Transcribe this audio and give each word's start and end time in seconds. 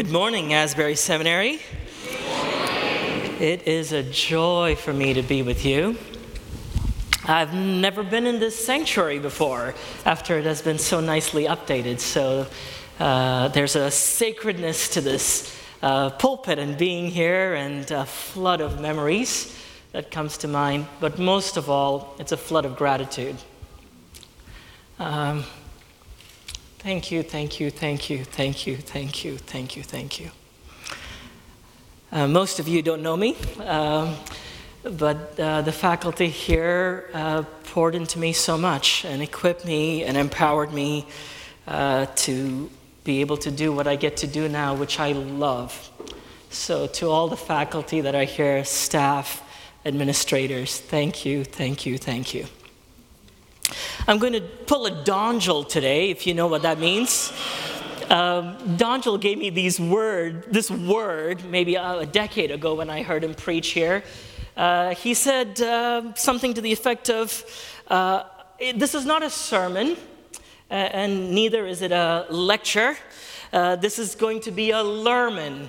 Good 0.00 0.12
morning, 0.12 0.54
Asbury 0.54 0.96
Seminary. 0.96 1.60
It 3.38 3.68
is 3.68 3.92
a 3.92 4.02
joy 4.02 4.74
for 4.76 4.94
me 4.94 5.12
to 5.12 5.20
be 5.20 5.42
with 5.42 5.66
you. 5.66 5.98
I've 7.26 7.52
never 7.52 8.02
been 8.02 8.26
in 8.26 8.40
this 8.40 8.56
sanctuary 8.56 9.18
before 9.18 9.74
after 10.06 10.38
it 10.38 10.46
has 10.46 10.62
been 10.62 10.78
so 10.78 11.00
nicely 11.00 11.44
updated. 11.44 12.00
So 12.00 12.46
uh, 12.98 13.48
there's 13.48 13.76
a 13.76 13.90
sacredness 13.90 14.88
to 14.94 15.02
this 15.02 15.54
uh, 15.82 16.08
pulpit 16.08 16.58
and 16.58 16.78
being 16.78 17.10
here, 17.10 17.52
and 17.52 17.90
a 17.90 18.06
flood 18.06 18.62
of 18.62 18.80
memories 18.80 19.54
that 19.92 20.10
comes 20.10 20.38
to 20.38 20.48
mind. 20.48 20.86
But 21.00 21.18
most 21.18 21.58
of 21.58 21.68
all, 21.68 22.16
it's 22.18 22.32
a 22.32 22.38
flood 22.38 22.64
of 22.64 22.74
gratitude. 22.74 23.36
Um, 24.98 25.44
Thank 26.82 27.10
you, 27.10 27.22
thank 27.22 27.60
you, 27.60 27.70
thank 27.70 28.08
you, 28.08 28.24
thank 28.24 28.66
you, 28.66 28.74
thank 28.78 29.22
you, 29.22 29.36
thank 29.36 29.76
you, 29.76 29.82
thank 29.82 30.18
you. 30.18 30.30
Uh, 32.10 32.26
most 32.26 32.58
of 32.58 32.66
you 32.66 32.80
don't 32.80 33.02
know 33.02 33.18
me, 33.18 33.36
um, 33.66 34.16
but 34.82 35.38
uh, 35.38 35.60
the 35.60 35.72
faculty 35.72 36.28
here 36.28 37.10
uh, 37.12 37.42
poured 37.64 37.94
into 37.94 38.18
me 38.18 38.32
so 38.32 38.56
much 38.56 39.04
and 39.04 39.20
equipped 39.20 39.66
me 39.66 40.04
and 40.04 40.16
empowered 40.16 40.72
me 40.72 41.06
uh, 41.66 42.06
to 42.16 42.70
be 43.04 43.20
able 43.20 43.36
to 43.36 43.50
do 43.50 43.74
what 43.74 43.86
I 43.86 43.96
get 43.96 44.16
to 44.16 44.26
do 44.26 44.48
now, 44.48 44.74
which 44.74 44.98
I 44.98 45.12
love. 45.12 45.90
So, 46.48 46.86
to 46.86 47.10
all 47.10 47.28
the 47.28 47.36
faculty 47.36 48.00
that 48.00 48.14
are 48.14 48.24
here, 48.24 48.64
staff, 48.64 49.42
administrators, 49.84 50.80
thank 50.80 51.26
you, 51.26 51.44
thank 51.44 51.84
you, 51.84 51.98
thank 51.98 52.32
you. 52.32 52.46
I'm 54.06 54.18
going 54.18 54.32
to 54.32 54.40
pull 54.40 54.86
a 54.86 54.90
Dongell 54.90 55.68
today, 55.68 56.10
if 56.10 56.26
you 56.26 56.34
know 56.34 56.46
what 56.46 56.62
that 56.62 56.78
means. 56.78 57.32
Um, 58.10 58.56
Dongell 58.76 59.20
gave 59.20 59.38
me 59.38 59.50
these 59.50 59.78
word, 59.78 60.52
this 60.52 60.70
word 60.70 61.44
maybe 61.44 61.76
a, 61.76 61.98
a, 61.98 62.06
decade 62.06 62.50
ago 62.50 62.74
when 62.74 62.90
I 62.90 63.02
heard 63.02 63.22
him 63.22 63.34
preach 63.34 63.68
here. 63.68 64.02
Uh, 64.56 64.94
he 64.96 65.14
said 65.14 65.60
uh, 65.60 66.12
something 66.14 66.52
to 66.54 66.60
the 66.60 66.72
effect 66.72 67.08
of, 67.08 67.44
uh, 67.86 68.24
This 68.74 68.96
is 68.96 69.06
not 69.06 69.22
a 69.22 69.30
sermon, 69.30 69.96
and 70.68 71.30
neither 71.30 71.66
is 71.66 71.82
it 71.82 71.92
a 71.92 72.26
lecture. 72.30 72.96
Uh, 73.52 73.76
this 73.76 73.98
is 73.98 74.16
going 74.16 74.40
to 74.40 74.50
be 74.50 74.72
a 74.72 74.82
lerman." 74.82 75.68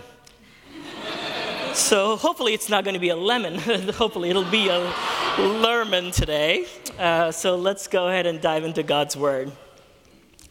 so 1.73 2.17
hopefully 2.17 2.53
it's 2.53 2.69
not 2.69 2.83
going 2.83 2.95
to 2.95 2.99
be 2.99 3.09
a 3.09 3.15
lemon. 3.15 3.55
hopefully 3.93 4.29
it'll 4.29 4.49
be 4.49 4.67
a 4.67 4.93
Lerman 5.37 6.13
today. 6.13 6.65
Uh, 6.99 7.31
so 7.31 7.55
let's 7.55 7.87
go 7.87 8.09
ahead 8.09 8.25
and 8.25 8.41
dive 8.41 8.65
into 8.65 8.83
God's 8.83 9.15
Word. 9.15 9.51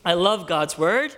I 0.07 0.15
love 0.15 0.47
God's 0.47 0.79
Word, 0.79 1.15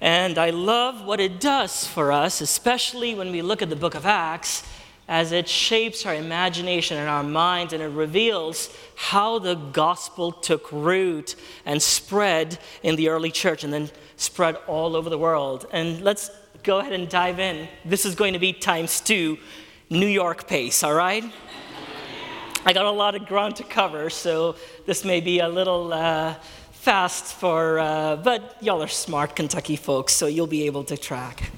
and 0.00 0.38
I 0.38 0.50
love 0.50 1.04
what 1.04 1.18
it 1.18 1.40
does 1.40 1.86
for 1.86 2.12
us, 2.12 2.40
especially 2.40 3.16
when 3.16 3.32
we 3.32 3.42
look 3.42 3.62
at 3.62 3.68
the 3.68 3.74
book 3.74 3.96
of 3.96 4.06
Acts, 4.06 4.62
as 5.08 5.32
it 5.32 5.48
shapes 5.48 6.06
our 6.06 6.14
imagination 6.14 6.98
and 6.98 7.08
our 7.08 7.24
minds, 7.24 7.72
and 7.72 7.82
it 7.82 7.88
reveals 7.88 8.72
how 8.94 9.40
the 9.40 9.56
gospel 9.56 10.30
took 10.30 10.70
root 10.70 11.34
and 11.66 11.82
spread 11.82 12.60
in 12.84 12.94
the 12.94 13.08
early 13.08 13.32
church 13.32 13.64
and 13.64 13.72
then 13.72 13.90
spread 14.16 14.54
all 14.68 14.94
over 14.94 15.10
the 15.10 15.18
world. 15.18 15.66
And 15.72 16.00
let's 16.02 16.30
go 16.62 16.78
ahead 16.78 16.92
and 16.92 17.08
dive 17.08 17.40
in. 17.40 17.66
This 17.84 18.04
is 18.04 18.14
going 18.14 18.34
to 18.34 18.38
be 18.38 18.52
times 18.52 19.00
two, 19.00 19.36
New 19.90 20.06
York 20.06 20.46
pace, 20.46 20.84
all 20.84 20.94
right? 20.94 21.24
I 22.66 22.74
got 22.74 22.84
a 22.84 22.90
lot 22.90 23.14
of 23.14 23.26
ground 23.26 23.56
to 23.56 23.64
cover, 23.64 24.10
so 24.10 24.54
this 24.84 25.02
may 25.02 25.22
be 25.22 25.38
a 25.38 25.48
little 25.48 25.94
uh, 25.94 26.34
fast 26.72 27.24
for, 27.24 27.78
uh, 27.78 28.16
but 28.16 28.58
y'all 28.60 28.82
are 28.82 28.86
smart 28.86 29.34
Kentucky 29.34 29.76
folks, 29.76 30.12
so 30.12 30.26
you'll 30.26 30.46
be 30.46 30.66
able 30.66 30.84
to 30.84 30.98
track. 30.98 31.50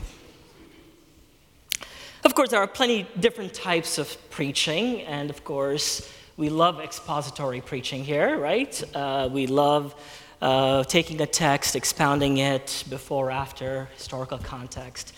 Of 2.25 2.37
course, 2.37 2.51
there 2.51 2.61
are 2.61 2.69
plenty 2.69 3.05
different 3.19 3.53
types 3.53 3.99
of 3.99 4.17
preaching, 4.31 5.01
and 5.01 5.29
of 5.29 5.43
course, 5.43 6.09
we 6.37 6.49
love 6.49 6.79
expository 6.79 7.61
preaching 7.61 8.05
here, 8.05 8.39
right? 8.39 8.81
Uh, 8.95 9.29
we 9.31 9.49
love 9.49 9.97
uh, 10.41 10.85
taking 10.85 11.21
a 11.21 11.27
text, 11.27 11.75
expounding 11.75 12.39
it 12.39 12.85
before, 12.89 13.33
after, 13.33 13.89
historical 13.97 14.39
context. 14.39 15.13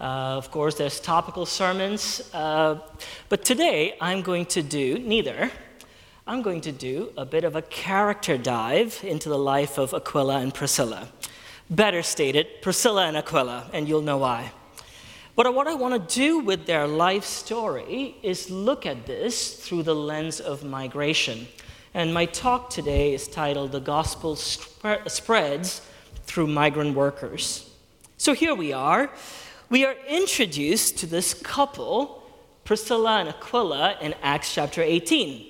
Uh, 0.00 0.36
of 0.38 0.52
course, 0.52 0.76
there's 0.76 1.00
topical 1.00 1.44
sermons, 1.44 2.30
uh, 2.32 2.78
but 3.28 3.44
today 3.44 3.96
I'm 4.00 4.22
going 4.22 4.46
to 4.46 4.62
do 4.62 4.96
neither. 5.00 5.50
I'm 6.24 6.40
going 6.40 6.60
to 6.60 6.72
do 6.72 7.12
a 7.16 7.24
bit 7.24 7.42
of 7.42 7.56
a 7.56 7.62
character 7.62 8.38
dive 8.38 9.00
into 9.02 9.28
the 9.28 9.38
life 9.38 9.76
of 9.76 9.92
Aquila 9.92 10.38
and 10.38 10.54
Priscilla. 10.54 11.08
Better 11.68 12.04
stated, 12.04 12.46
Priscilla 12.62 13.06
and 13.06 13.16
Aquila, 13.16 13.70
and 13.72 13.88
you'll 13.88 14.02
know 14.02 14.18
why. 14.18 14.52
But 15.34 15.52
what 15.52 15.66
I 15.66 15.74
want 15.74 15.94
to 15.94 16.14
do 16.14 16.38
with 16.38 16.66
their 16.66 16.86
life 16.86 17.24
story 17.24 18.14
is 18.22 18.50
look 18.50 18.86
at 18.86 19.04
this 19.04 19.54
through 19.54 19.82
the 19.82 19.96
lens 19.96 20.38
of 20.38 20.62
migration. 20.62 21.48
And 21.92 22.14
my 22.14 22.26
talk 22.26 22.70
today 22.70 23.14
is 23.14 23.26
titled 23.26 23.72
The 23.72 23.80
Gospel 23.80 24.36
Spreads 24.36 25.82
Through 26.24 26.46
Migrant 26.46 26.94
Workers. 26.94 27.68
So 28.16 28.32
here 28.32 28.54
we 28.54 28.72
are 28.72 29.10
we 29.70 29.84
are 29.84 29.94
introduced 30.08 30.98
to 30.98 31.06
this 31.06 31.34
couple, 31.34 32.22
Priscilla 32.64 33.20
and 33.20 33.28
Aquila, 33.28 33.96
in 34.00 34.14
Acts 34.22 34.54
chapter 34.54 34.82
18. 34.82 35.46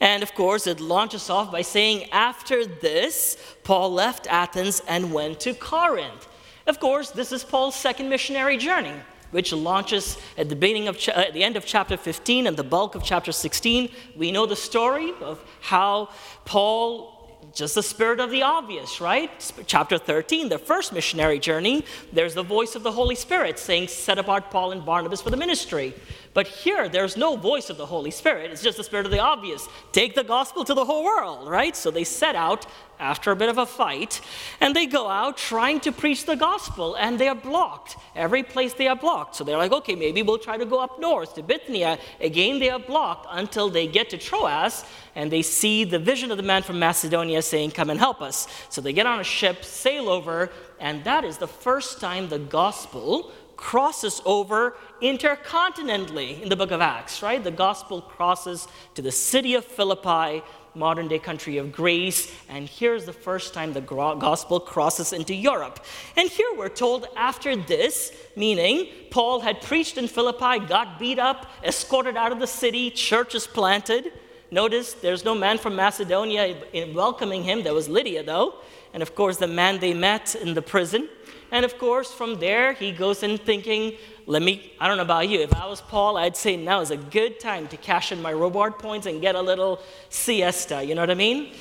And 0.00 0.22
of 0.22 0.34
course, 0.34 0.66
it 0.66 0.78
launches 0.80 1.30
off 1.30 1.50
by 1.50 1.62
saying, 1.62 2.10
After 2.10 2.64
this, 2.66 3.36
Paul 3.64 3.92
left 3.92 4.26
Athens 4.28 4.82
and 4.86 5.12
went 5.12 5.40
to 5.40 5.54
Corinth. 5.54 6.28
Of 6.66 6.80
course, 6.80 7.10
this 7.10 7.32
is 7.32 7.42
Paul's 7.44 7.74
second 7.74 8.08
missionary 8.08 8.56
journey, 8.56 8.94
which 9.30 9.52
launches 9.52 10.18
at 10.36 10.48
the, 10.48 10.56
beginning 10.56 10.88
of 10.88 10.98
cha- 10.98 11.12
at 11.12 11.32
the 11.32 11.42
end 11.42 11.56
of 11.56 11.64
chapter 11.64 11.96
15 11.96 12.46
and 12.46 12.56
the 12.56 12.64
bulk 12.64 12.94
of 12.94 13.02
chapter 13.02 13.32
16. 13.32 13.88
We 14.16 14.32
know 14.32 14.46
the 14.46 14.56
story 14.56 15.12
of 15.20 15.42
how 15.60 16.10
Paul 16.44 17.15
just 17.56 17.74
the 17.74 17.82
spirit 17.82 18.20
of 18.20 18.30
the 18.30 18.42
obvious, 18.42 19.00
right? 19.00 19.30
Chapter 19.66 19.96
13, 19.96 20.50
the 20.50 20.58
first 20.58 20.92
missionary 20.92 21.38
journey, 21.38 21.84
there's 22.12 22.34
the 22.34 22.42
voice 22.42 22.74
of 22.74 22.82
the 22.82 22.92
Holy 22.92 23.14
Spirit 23.14 23.58
saying, 23.58 23.88
Set 23.88 24.18
apart 24.18 24.50
Paul 24.50 24.72
and 24.72 24.84
Barnabas 24.84 25.22
for 25.22 25.30
the 25.30 25.38
ministry. 25.38 25.94
But 26.36 26.48
here, 26.48 26.86
there's 26.90 27.16
no 27.16 27.34
voice 27.34 27.70
of 27.70 27.78
the 27.78 27.86
Holy 27.86 28.10
Spirit. 28.10 28.50
It's 28.50 28.62
just 28.62 28.76
the 28.76 28.84
spirit 28.84 29.06
of 29.06 29.10
the 29.10 29.20
obvious. 29.20 29.66
Take 29.92 30.14
the 30.14 30.22
gospel 30.22 30.66
to 30.66 30.74
the 30.74 30.84
whole 30.84 31.02
world, 31.02 31.48
right? 31.48 31.74
So 31.74 31.90
they 31.90 32.04
set 32.04 32.34
out 32.36 32.66
after 33.00 33.30
a 33.30 33.36
bit 33.36 33.48
of 33.48 33.56
a 33.56 33.64
fight, 33.64 34.20
and 34.60 34.76
they 34.76 34.84
go 34.84 35.08
out 35.08 35.38
trying 35.38 35.80
to 35.80 35.92
preach 35.92 36.26
the 36.26 36.36
gospel, 36.36 36.94
and 36.96 37.18
they 37.18 37.28
are 37.28 37.34
blocked. 37.34 37.96
Every 38.14 38.42
place 38.42 38.74
they 38.74 38.86
are 38.86 38.94
blocked. 38.94 39.34
So 39.34 39.44
they're 39.44 39.56
like, 39.56 39.72
okay, 39.72 39.94
maybe 39.94 40.22
we'll 40.22 40.36
try 40.36 40.58
to 40.58 40.66
go 40.66 40.78
up 40.78 41.00
north 41.00 41.34
to 41.36 41.42
Bithynia. 41.42 41.98
Again, 42.20 42.58
they 42.58 42.68
are 42.68 42.80
blocked 42.80 43.26
until 43.30 43.70
they 43.70 43.86
get 43.86 44.10
to 44.10 44.18
Troas, 44.18 44.84
and 45.14 45.32
they 45.32 45.40
see 45.40 45.84
the 45.84 45.98
vision 45.98 46.30
of 46.30 46.36
the 46.36 46.42
man 46.42 46.62
from 46.62 46.78
Macedonia 46.78 47.40
saying, 47.40 47.70
Come 47.70 47.88
and 47.88 47.98
help 47.98 48.20
us. 48.20 48.46
So 48.68 48.82
they 48.82 48.92
get 48.92 49.06
on 49.06 49.20
a 49.20 49.24
ship, 49.24 49.64
sail 49.64 50.10
over, 50.10 50.50
and 50.80 51.02
that 51.04 51.24
is 51.24 51.38
the 51.38 51.48
first 51.48 51.98
time 51.98 52.28
the 52.28 52.38
gospel 52.38 53.32
crosses 53.56 54.20
over 54.24 54.76
intercontinentally 55.02 56.42
in 56.42 56.48
the 56.48 56.56
book 56.56 56.70
of 56.70 56.80
Acts, 56.80 57.22
right? 57.22 57.42
The 57.42 57.50
gospel 57.50 58.00
crosses 58.02 58.68
to 58.94 59.02
the 59.02 59.12
city 59.12 59.54
of 59.54 59.64
Philippi, 59.64 60.42
modern 60.74 61.08
day 61.08 61.18
country 61.18 61.56
of 61.56 61.72
Greece, 61.72 62.30
and 62.48 62.68
here's 62.68 63.06
the 63.06 63.12
first 63.12 63.54
time 63.54 63.72
the 63.72 63.80
gospel 63.80 64.60
crosses 64.60 65.12
into 65.12 65.34
Europe. 65.34 65.82
And 66.16 66.28
here 66.28 66.50
we're 66.56 66.68
told 66.68 67.06
after 67.16 67.56
this, 67.56 68.12
meaning 68.36 68.88
Paul 69.10 69.40
had 69.40 69.62
preached 69.62 69.96
in 69.96 70.06
Philippi, 70.06 70.64
got 70.66 70.98
beat 70.98 71.18
up, 71.18 71.46
escorted 71.64 72.16
out 72.16 72.30
of 72.30 72.40
the 72.40 72.46
city, 72.46 72.90
churches 72.90 73.46
planted. 73.46 74.12
Notice 74.50 74.92
there's 74.92 75.24
no 75.24 75.34
man 75.34 75.58
from 75.58 75.74
Macedonia 75.74 76.56
welcoming 76.94 77.42
him. 77.42 77.64
There 77.64 77.74
was 77.74 77.88
Lydia, 77.88 78.22
though. 78.22 78.56
And 78.92 79.02
of 79.02 79.14
course, 79.14 79.38
the 79.38 79.48
man 79.48 79.80
they 79.80 79.92
met 79.92 80.34
in 80.36 80.54
the 80.54 80.62
prison. 80.62 81.08
And 81.56 81.64
of 81.64 81.78
course, 81.78 82.12
from 82.12 82.38
there, 82.38 82.74
he 82.74 82.92
goes 82.92 83.22
in 83.22 83.38
thinking, 83.38 83.94
let 84.26 84.42
me, 84.42 84.74
I 84.78 84.86
don't 84.86 84.98
know 84.98 85.04
about 85.04 85.30
you, 85.30 85.40
if 85.40 85.54
I 85.54 85.66
was 85.66 85.80
Paul, 85.80 86.18
I'd 86.18 86.36
say 86.36 86.54
now 86.54 86.82
is 86.82 86.90
a 86.90 86.98
good 86.98 87.40
time 87.40 87.66
to 87.68 87.78
cash 87.78 88.12
in 88.12 88.20
my 88.20 88.28
reward 88.28 88.78
points 88.78 89.06
and 89.06 89.22
get 89.22 89.36
a 89.36 89.40
little 89.40 89.80
siesta. 90.10 90.84
You 90.84 90.94
know 90.94 91.00
what 91.00 91.10
I 91.10 91.14
mean? 91.14 91.54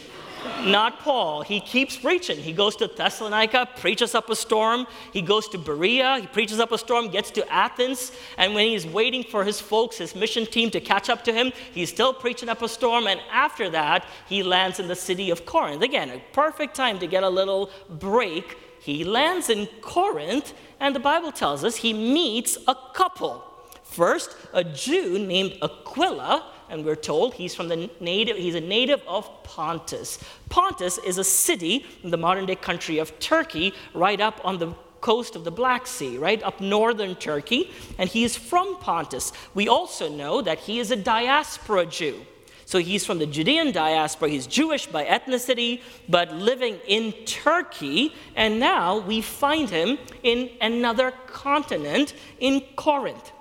Not 0.66 1.00
Paul. 1.00 1.44
He 1.44 1.62
keeps 1.62 1.96
preaching. 1.96 2.38
He 2.38 2.52
goes 2.52 2.76
to 2.76 2.88
Thessalonica, 2.88 3.70
preaches 3.78 4.14
up 4.16 4.30
a 4.30 4.36
storm. 4.36 4.86
He 5.14 5.22
goes 5.22 5.48
to 5.48 5.58
Berea, 5.58 6.20
he 6.20 6.28
preaches 6.28 6.60
up 6.60 6.74
a 6.74 6.78
storm, 6.78 7.10
gets 7.10 7.32
to 7.32 7.50
Athens, 7.50 8.12
and 8.38 8.54
when 8.54 8.68
he's 8.68 8.86
waiting 8.86 9.24
for 9.24 9.46
his 9.46 9.62
folks, 9.62 9.98
his 9.98 10.14
mission 10.14 10.46
team 10.46 10.72
to 10.72 10.82
catch 10.82 11.10
up 11.10 11.24
to 11.24 11.32
him, 11.32 11.54
he's 11.74 11.88
still 11.90 12.14
preaching 12.14 12.50
up 12.50 12.62
a 12.62 12.68
storm. 12.68 13.08
And 13.08 13.22
after 13.32 13.70
that, 13.70 14.06
he 14.28 14.44
lands 14.44 14.82
in 14.82 14.90
the 14.90 14.96
city 14.96 15.30
of 15.30 15.46
Corinth. 15.46 15.82
Again, 15.82 16.10
a 16.10 16.22
perfect 16.34 16.76
time 16.76 17.00
to 17.00 17.08
get 17.08 17.24
a 17.24 17.30
little 17.30 17.70
break 17.90 18.58
he 18.86 19.04
lands 19.04 19.50
in 19.50 19.66
Corinth, 19.82 20.54
and 20.80 20.96
the 20.96 21.00
Bible 21.00 21.32
tells 21.32 21.64
us 21.64 21.78
he 21.78 21.92
meets 21.92 22.56
a 22.68 22.76
couple. 22.94 23.44
First, 23.82 24.38
a 24.54 24.64
Jew 24.64 25.18
named 25.18 25.58
Aquila, 25.64 26.52
and 26.70 26.86
we're 26.86 26.96
told 26.96 27.34
he's 27.34 27.56
from 27.56 27.68
the 27.68 27.90
native, 28.00 28.38
he's 28.38 28.54
a 28.54 28.62
native 28.62 29.02
of 29.08 29.28
Pontus. 29.44 30.20
Pontus 30.50 31.00
is 31.00 31.18
a 31.18 31.24
city 31.24 31.84
in 32.04 32.12
the 32.12 32.18
modern 32.18 32.46
day 32.46 32.56
country 32.56 33.00
of 33.00 33.18
Turkey, 33.18 33.74
right 33.96 34.22
up 34.22 34.40
on 34.46 34.60
the 34.60 34.76
coast 35.02 35.36
of 35.36 35.44
the 35.44 35.52
Black 35.52 35.88
Sea, 35.88 36.20
right, 36.20 36.44
up 36.44 36.62
northern 36.62 37.16
Turkey, 37.16 37.72
and 37.98 38.08
he 38.08 38.24
is 38.24 38.36
from 38.36 38.78
Pontus. 38.78 39.34
We 39.56 39.68
also 39.68 40.10
know 40.10 40.44
that 40.44 40.60
he 40.60 40.78
is 40.78 40.92
a 40.92 40.96
diaspora 40.96 41.88
Jew. 41.88 42.24
So 42.66 42.80
he's 42.80 43.06
from 43.06 43.20
the 43.20 43.28
Judean 43.28 43.72
diaspora. 43.72 44.30
He's 44.30 44.48
Jewish 44.48 44.88
by 44.88 45.06
ethnicity, 45.06 45.82
but 46.10 46.34
living 46.34 46.80
in 46.88 47.14
Turkey. 47.26 48.14
And 48.36 48.60
now 48.60 48.98
we 48.98 49.22
find 49.22 49.70
him 49.70 50.00
in 50.24 50.50
another 50.60 51.12
continent, 51.28 52.14
in 52.40 52.62
Corinth. 52.76 53.32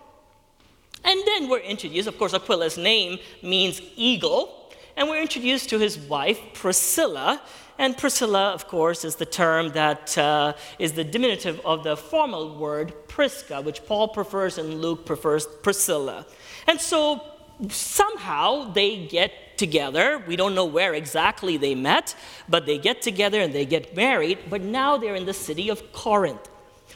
And 1.05 1.21
then 1.27 1.49
we're 1.49 1.61
introduced, 1.61 2.07
of 2.07 2.19
course, 2.19 2.35
Aquila's 2.35 2.77
name 2.77 3.19
means 3.43 3.81
eagle. 3.97 4.73
And 4.97 5.09
we're 5.09 5.21
introduced 5.21 5.71
to 5.71 5.79
his 5.79 5.99
wife, 5.99 6.39
Priscilla. 6.53 7.43
And 7.79 7.97
Priscilla, 7.97 8.53
of 8.53 8.69
course, 8.69 9.05
is 9.05 9.17
the 9.17 9.27
term 9.27 9.71
that 9.71 10.17
uh, 10.17 10.53
is 10.79 10.93
the 10.93 11.03
diminutive 11.03 11.61
of 11.65 11.83
the 11.83 11.97
formal 11.97 12.57
word 12.57 12.95
Prisca, 13.09 13.61
which 13.61 13.85
Paul 13.87 14.09
prefers 14.09 14.59
and 14.59 14.81
Luke 14.81 15.05
prefers 15.05 15.47
Priscilla. 15.63 16.27
And 16.67 16.81
so 16.81 17.34
somehow 17.69 18.73
they 18.73 19.07
get 19.07 19.57
together. 19.57 20.23
We 20.27 20.37
don't 20.37 20.55
know 20.55 20.65
where 20.65 20.95
exactly 20.95 21.57
they 21.57 21.75
met, 21.75 22.15
but 22.49 22.67
they 22.67 22.79
get 22.79 23.03
together 23.03 23.41
and 23.41 23.53
they 23.53 23.65
get 23.65 23.95
married. 23.95 24.39
But 24.51 24.63
now 24.63 24.97
they're 24.97 25.15
in 25.15 25.27
the 25.27 25.35
city 25.35 25.69
of 25.69 25.93
Corinth. 25.93 26.49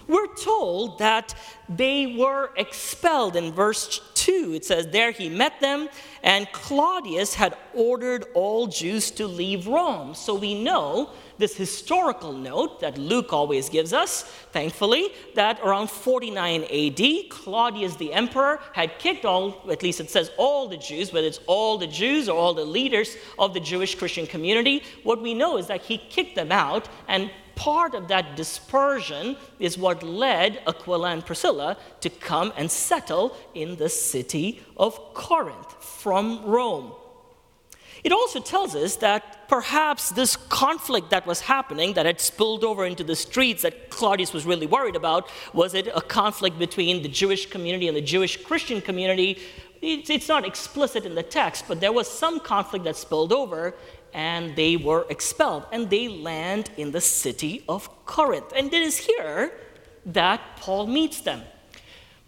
We're 0.08 0.34
told 0.34 0.98
that 0.98 1.34
they 1.68 2.16
were 2.18 2.50
expelled 2.56 3.36
in 3.36 3.52
verse 3.52 4.00
2. 4.14 4.54
It 4.54 4.64
says, 4.64 4.86
There 4.86 5.10
he 5.10 5.28
met 5.28 5.60
them, 5.60 5.88
and 6.22 6.50
Claudius 6.52 7.34
had 7.34 7.56
ordered 7.74 8.24
all 8.34 8.66
Jews 8.66 9.10
to 9.12 9.26
leave 9.26 9.66
Rome. 9.66 10.14
So 10.14 10.34
we 10.34 10.60
know 10.62 11.10
this 11.36 11.56
historical 11.56 12.32
note 12.32 12.80
that 12.80 12.98
Luke 12.98 13.32
always 13.32 13.68
gives 13.68 13.92
us, 13.92 14.22
thankfully, 14.52 15.08
that 15.34 15.60
around 15.60 15.88
49 15.88 16.64
AD, 16.64 17.30
Claudius 17.30 17.96
the 17.96 18.12
emperor 18.12 18.60
had 18.72 18.98
kicked 18.98 19.24
all, 19.24 19.62
at 19.70 19.82
least 19.82 20.00
it 20.00 20.10
says 20.10 20.30
all 20.36 20.68
the 20.68 20.76
Jews, 20.76 21.12
whether 21.12 21.26
it's 21.26 21.40
all 21.46 21.78
the 21.78 21.86
Jews 21.86 22.28
or 22.28 22.38
all 22.38 22.54
the 22.54 22.64
leaders 22.64 23.16
of 23.38 23.54
the 23.54 23.60
Jewish 23.60 23.94
Christian 23.94 24.26
community. 24.26 24.82
What 25.04 25.22
we 25.22 25.34
know 25.34 25.58
is 25.58 25.66
that 25.68 25.82
he 25.82 25.98
kicked 25.98 26.34
them 26.34 26.50
out, 26.50 26.88
and 27.06 27.30
part 27.58 27.94
of 27.94 28.06
that 28.06 28.36
dispersion 28.36 29.36
is 29.58 29.76
what 29.76 30.02
led 30.02 30.62
Aquila 30.66 31.10
and 31.10 31.26
Priscilla 31.26 31.76
to 32.00 32.08
come 32.08 32.52
and 32.56 32.70
settle 32.70 33.36
in 33.54 33.76
the 33.76 33.88
city 33.88 34.62
of 34.76 34.96
Corinth 35.12 35.72
from 35.82 36.44
Rome. 36.46 36.92
It 38.04 38.12
also 38.12 38.40
tells 38.40 38.76
us 38.76 38.94
that 38.96 39.48
perhaps 39.48 40.10
this 40.10 40.36
conflict 40.36 41.10
that 41.10 41.26
was 41.26 41.40
happening, 41.40 41.94
that 41.94 42.06
had 42.06 42.20
spilled 42.20 42.62
over 42.62 42.86
into 42.86 43.02
the 43.02 43.16
streets 43.16 43.62
that 43.62 43.90
Claudius 43.90 44.32
was 44.32 44.46
really 44.46 44.68
worried 44.68 44.94
about, 44.94 45.28
was 45.52 45.74
it 45.74 45.88
a 45.88 46.00
conflict 46.00 46.60
between 46.60 47.02
the 47.02 47.08
Jewish 47.08 47.46
community 47.46 47.88
and 47.88 47.96
the 47.96 48.08
Jewish 48.14 48.40
Christian 48.44 48.80
community? 48.80 49.40
It's 49.82 50.28
not 50.28 50.46
explicit 50.46 51.06
in 51.06 51.14
the 51.16 51.22
text, 51.24 51.64
but 51.66 51.80
there 51.80 51.92
was 51.92 52.08
some 52.08 52.38
conflict 52.38 52.84
that 52.84 52.96
spilled 52.96 53.32
over, 53.32 53.74
and 54.12 54.56
they 54.56 54.76
were 54.76 55.06
expelled, 55.10 55.66
and 55.72 55.90
they 55.90 56.08
land 56.08 56.70
in 56.76 56.92
the 56.92 57.00
city 57.00 57.64
of 57.68 57.88
Corinth. 58.06 58.52
And 58.56 58.72
it 58.72 58.82
is 58.82 58.96
here 58.96 59.52
that 60.06 60.40
Paul 60.56 60.86
meets 60.86 61.20
them. 61.20 61.42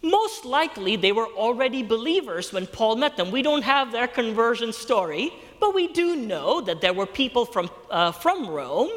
Most 0.01 0.45
likely, 0.45 0.95
they 0.95 1.11
were 1.11 1.27
already 1.27 1.83
believers 1.83 2.51
when 2.51 2.65
Paul 2.65 2.95
met 2.95 3.17
them. 3.17 3.29
We 3.29 3.43
don't 3.43 3.63
have 3.63 3.91
their 3.91 4.07
conversion 4.07 4.73
story, 4.73 5.31
but 5.59 5.75
we 5.75 5.87
do 5.87 6.15
know 6.15 6.61
that 6.61 6.81
there 6.81 6.93
were 6.93 7.05
people 7.05 7.45
from, 7.45 7.69
uh, 7.89 8.11
from 8.11 8.49
Rome 8.49 8.89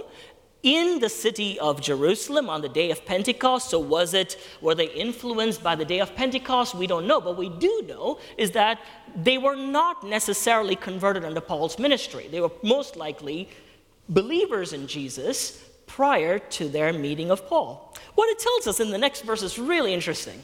in 0.64 0.98
the 0.98 1.08
city 1.08 1.58
of 1.60 1.80
Jerusalem 1.80 2.48
on 2.48 2.62
the 2.62 2.68
day 2.68 2.90
of 2.90 3.04
Pentecost. 3.04 3.70
So 3.70 3.78
was 3.78 4.14
it 4.14 4.36
were 4.60 4.74
they 4.74 4.86
influenced 4.86 5.62
by 5.62 5.76
the 5.76 5.84
day 5.84 6.00
of 6.00 6.16
Pentecost? 6.16 6.74
We 6.74 6.88
don't 6.88 7.06
know, 7.06 7.20
but 7.20 7.36
we 7.36 7.50
do 7.50 7.84
know 7.86 8.18
is 8.36 8.50
that 8.52 8.80
they 9.14 9.38
were 9.38 9.54
not 9.54 10.02
necessarily 10.02 10.74
converted 10.74 11.24
under 11.24 11.40
Paul's 11.40 11.78
ministry. 11.78 12.28
They 12.28 12.40
were 12.40 12.50
most 12.62 12.96
likely 12.96 13.50
believers 14.08 14.72
in 14.72 14.86
Jesus 14.86 15.62
prior 15.86 16.38
to 16.38 16.68
their 16.68 16.92
meeting 16.92 17.30
of 17.30 17.46
Paul. 17.46 17.94
What 18.14 18.30
it 18.30 18.38
tells 18.38 18.66
us 18.66 18.80
in 18.80 18.90
the 18.90 18.98
next 18.98 19.22
verse 19.22 19.42
is 19.42 19.58
really 19.58 19.92
interesting. 19.92 20.42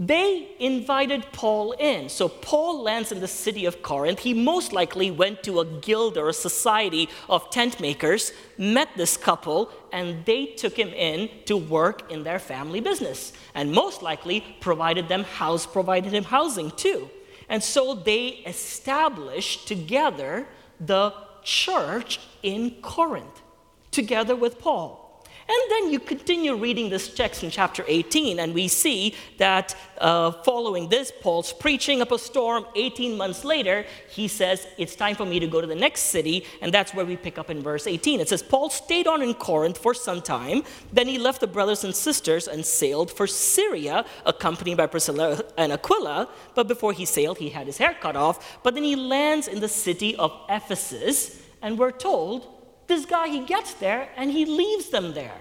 They 0.00 0.48
invited 0.58 1.26
Paul 1.30 1.72
in. 1.72 2.08
So 2.08 2.26
Paul 2.26 2.82
lands 2.82 3.12
in 3.12 3.20
the 3.20 3.28
city 3.28 3.66
of 3.66 3.82
Corinth. 3.82 4.20
He 4.20 4.32
most 4.32 4.72
likely 4.72 5.10
went 5.10 5.42
to 5.42 5.60
a 5.60 5.66
guild 5.66 6.16
or 6.16 6.30
a 6.30 6.32
society 6.32 7.10
of 7.28 7.50
tent 7.50 7.80
makers, 7.80 8.32
met 8.56 8.88
this 8.96 9.18
couple, 9.18 9.70
and 9.92 10.24
they 10.24 10.46
took 10.46 10.78
him 10.78 10.88
in 10.88 11.28
to 11.44 11.54
work 11.54 12.10
in 12.10 12.22
their 12.22 12.38
family 12.38 12.80
business. 12.80 13.34
And 13.54 13.72
most 13.72 14.00
likely 14.00 14.42
provided 14.60 15.06
them 15.08 15.24
house, 15.24 15.66
provided 15.66 16.14
him 16.14 16.24
housing 16.24 16.70
too. 16.70 17.10
And 17.50 17.62
so 17.62 17.94
they 17.94 18.28
established 18.46 19.68
together 19.68 20.48
the 20.80 21.12
church 21.42 22.20
in 22.42 22.70
Corinth, 22.80 23.42
together 23.90 24.34
with 24.34 24.58
Paul. 24.58 25.09
And 25.50 25.70
then 25.72 25.90
you 25.90 25.98
continue 25.98 26.54
reading 26.54 26.90
this 26.90 27.12
text 27.12 27.42
in 27.42 27.50
chapter 27.50 27.84
18, 27.88 28.38
and 28.38 28.54
we 28.54 28.68
see 28.68 29.16
that 29.38 29.74
uh, 29.98 30.30
following 30.30 30.88
this, 30.88 31.10
Paul's 31.20 31.52
preaching 31.52 32.00
up 32.00 32.12
a 32.12 32.20
storm. 32.20 32.64
18 32.76 33.16
months 33.16 33.44
later, 33.44 33.84
he 34.08 34.28
says, 34.28 34.68
It's 34.78 34.94
time 34.94 35.16
for 35.16 35.26
me 35.26 35.40
to 35.40 35.48
go 35.48 35.60
to 35.60 35.66
the 35.66 35.74
next 35.74 36.02
city, 36.02 36.46
and 36.60 36.72
that's 36.72 36.94
where 36.94 37.04
we 37.04 37.16
pick 37.16 37.36
up 37.36 37.50
in 37.50 37.62
verse 37.62 37.88
18. 37.88 38.20
It 38.20 38.28
says, 38.28 38.44
Paul 38.44 38.70
stayed 38.70 39.08
on 39.08 39.22
in 39.22 39.34
Corinth 39.34 39.76
for 39.76 39.92
some 39.92 40.22
time. 40.22 40.62
Then 40.92 41.08
he 41.08 41.18
left 41.18 41.40
the 41.40 41.48
brothers 41.48 41.82
and 41.82 41.96
sisters 41.96 42.46
and 42.46 42.64
sailed 42.64 43.10
for 43.10 43.26
Syria, 43.26 44.04
accompanied 44.24 44.76
by 44.76 44.86
Priscilla 44.86 45.42
and 45.58 45.72
Aquila. 45.72 46.28
But 46.54 46.68
before 46.68 46.92
he 46.92 47.04
sailed, 47.04 47.38
he 47.38 47.48
had 47.48 47.66
his 47.66 47.78
hair 47.78 47.96
cut 48.00 48.14
off. 48.14 48.62
But 48.62 48.74
then 48.74 48.84
he 48.84 48.94
lands 48.94 49.48
in 49.48 49.58
the 49.58 49.68
city 49.68 50.14
of 50.14 50.30
Ephesus, 50.48 51.42
and 51.60 51.76
we're 51.76 51.90
told 51.90 52.59
this 52.90 53.06
guy, 53.06 53.28
he 53.28 53.40
gets 53.40 53.72
there 53.74 54.10
and 54.16 54.30
he 54.30 54.44
leaves 54.44 54.90
them 54.90 55.14
there. 55.14 55.40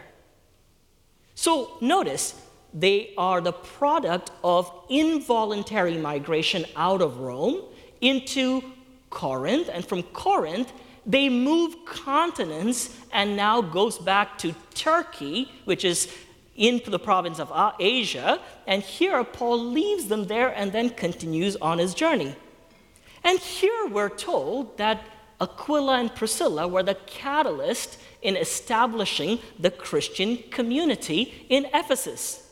So 1.36 1.78
notice, 1.82 2.42
they 2.74 3.14
are 3.18 3.42
the 3.42 3.52
product 3.52 4.32
of 4.44 4.72
involuntary 4.90 5.98
migration 5.98 6.66
out 6.76 7.02
of 7.02 7.20
Rome 7.20 7.64
into 8.00 8.62
Corinth, 9.10 9.70
and 9.74 9.84
from 9.84 10.04
Corinth, 10.04 10.72
they 11.06 11.28
move 11.30 11.76
continents 11.86 12.96
and 13.12 13.36
now 13.36 13.62
goes 13.62 13.98
back 13.98 14.38
to 14.40 14.54
Turkey, 14.76 15.52
which 15.66 15.84
is 15.84 16.08
in 16.56 16.82
the 16.86 17.00
province 17.00 17.40
of 17.40 17.52
Asia. 17.80 18.40
And 18.68 18.84
here 18.84 19.24
Paul 19.24 19.58
leaves 19.58 20.06
them 20.06 20.26
there 20.26 20.50
and 20.50 20.72
then 20.72 20.92
continues 20.92 21.56
on 21.56 21.80
his 21.80 21.96
journey. 21.96 22.36
And 23.24 23.40
here 23.40 23.88
we're 23.88 24.10
told 24.10 24.78
that 24.78 25.02
Aquila 25.42 26.00
and 26.00 26.14
Priscilla 26.14 26.68
were 26.68 26.84
the 26.84 26.96
catalyst 27.06 27.98
in 28.22 28.36
establishing 28.36 29.40
the 29.58 29.72
Christian 29.72 30.38
community 30.52 31.46
in 31.50 31.68
Ephesus. 31.74 32.50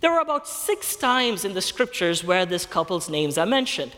There 0.00 0.12
are 0.12 0.20
about 0.20 0.46
six 0.46 0.94
times 0.94 1.44
in 1.44 1.54
the 1.54 1.60
scriptures 1.60 2.22
where 2.22 2.46
this 2.46 2.64
couple's 2.64 3.08
names 3.08 3.36
are 3.36 3.46
mentioned. 3.46 3.92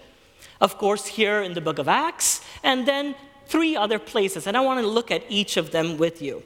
Of 0.60 0.78
course, 0.78 1.06
here 1.06 1.42
in 1.42 1.52
the 1.52 1.60
book 1.60 1.78
of 1.78 1.88
Acts, 1.88 2.40
and 2.62 2.86
then 2.86 3.14
three 3.46 3.76
other 3.76 3.98
places, 3.98 4.46
and 4.46 4.56
I 4.56 4.60
want 4.60 4.80
to 4.80 4.86
look 4.86 5.10
at 5.10 5.24
each 5.28 5.56
of 5.56 5.70
them 5.72 5.98
with 5.98 6.22
you. 6.22 6.42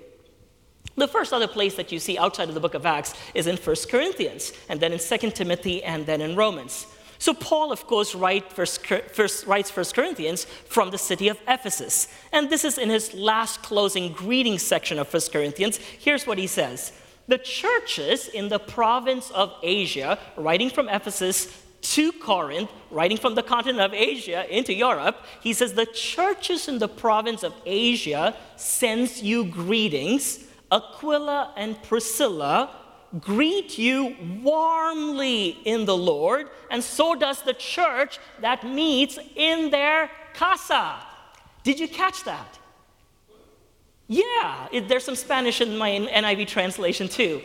The 0.97 1.09
first 1.09 1.33
other 1.33 1.49
place 1.49 1.75
that 1.75 1.93
you 1.93 1.99
see 1.99 2.19
outside 2.19 2.49
of 2.49 2.55
the 2.55 2.61
book 2.61 2.75
of 2.75 2.87
Acts 2.87 3.15
is 3.35 3.47
in 3.47 3.57
1 3.57 3.77
Corinthians, 3.91 4.53
and 4.69 4.81
then 4.81 4.93
in 4.93 4.99
2 4.99 5.31
Timothy, 5.31 5.83
and 5.83 6.07
then 6.07 6.21
in 6.21 6.35
Romans. 6.35 6.87
So 7.25 7.33
Paul, 7.33 7.73
of 7.73 7.87
course, 7.87 8.15
write 8.15 8.53
first, 8.53 8.85
first, 8.87 9.47
writes 9.47 9.71
First 9.71 9.95
Corinthians 9.95 10.45
from 10.45 10.91
the 10.91 10.99
city 10.99 11.29
of 11.29 11.41
Ephesus. 11.49 12.07
And 12.33 12.51
this 12.51 12.67
is 12.67 12.77
in 12.77 12.91
his 12.91 13.15
last 13.15 13.63
closing 13.63 14.13
greeting 14.13 14.59
section 14.59 14.99
of 14.99 15.09
First 15.09 15.33
Corinthians. 15.33 15.79
Here's 15.79 16.27
what 16.27 16.37
he 16.37 16.47
says. 16.47 16.93
The 17.27 17.39
churches 17.39 18.29
in 18.29 18.51
the 18.51 18.59
province 18.59 19.31
of 19.31 19.55
Asia, 19.63 20.19
writing 20.37 20.69
from 20.69 20.91
Ephesus 20.91 21.49
to 21.95 22.13
Corinth, 22.13 22.71
writing 22.91 23.17
from 23.17 23.35
the 23.35 23.43
continent 23.43 23.81
of 23.81 23.95
Asia 23.95 24.45
into 24.55 24.75
Europe, 24.75 25.25
he 25.41 25.55
says, 25.55 25.73
The 25.73 25.87
churches 25.87 26.69
in 26.69 26.79
the 26.79 26.89
province 26.89 27.43
of 27.43 27.55
Asia 27.65 28.37
sends 28.57 29.23
you 29.23 29.47
greetings. 29.47 30.41
Aquila 30.71 31.55
and 31.57 31.83
Priscilla 31.85 32.85
greet 33.21 33.79
you 33.79 34.17
warmly 34.43 35.51
in 35.65 35.85
the 35.85 35.97
Lord, 35.97 36.49
and 36.75 36.83
so 36.83 37.15
does 37.15 37.41
the 37.43 37.55
church 37.55 38.19
that 38.41 38.65
meets 38.65 39.17
in 39.37 39.71
their 39.71 40.11
casa. 40.35 40.97
Did 41.63 41.79
you 41.79 41.87
catch 41.87 42.25
that? 42.25 42.59
Yeah, 44.09 44.67
it, 44.73 44.89
there's 44.89 45.05
some 45.05 45.15
Spanish 45.15 45.61
in 45.61 45.79
my 45.79 45.91
NIV 45.91 46.49
translation 46.49 47.07
too. 47.07 47.43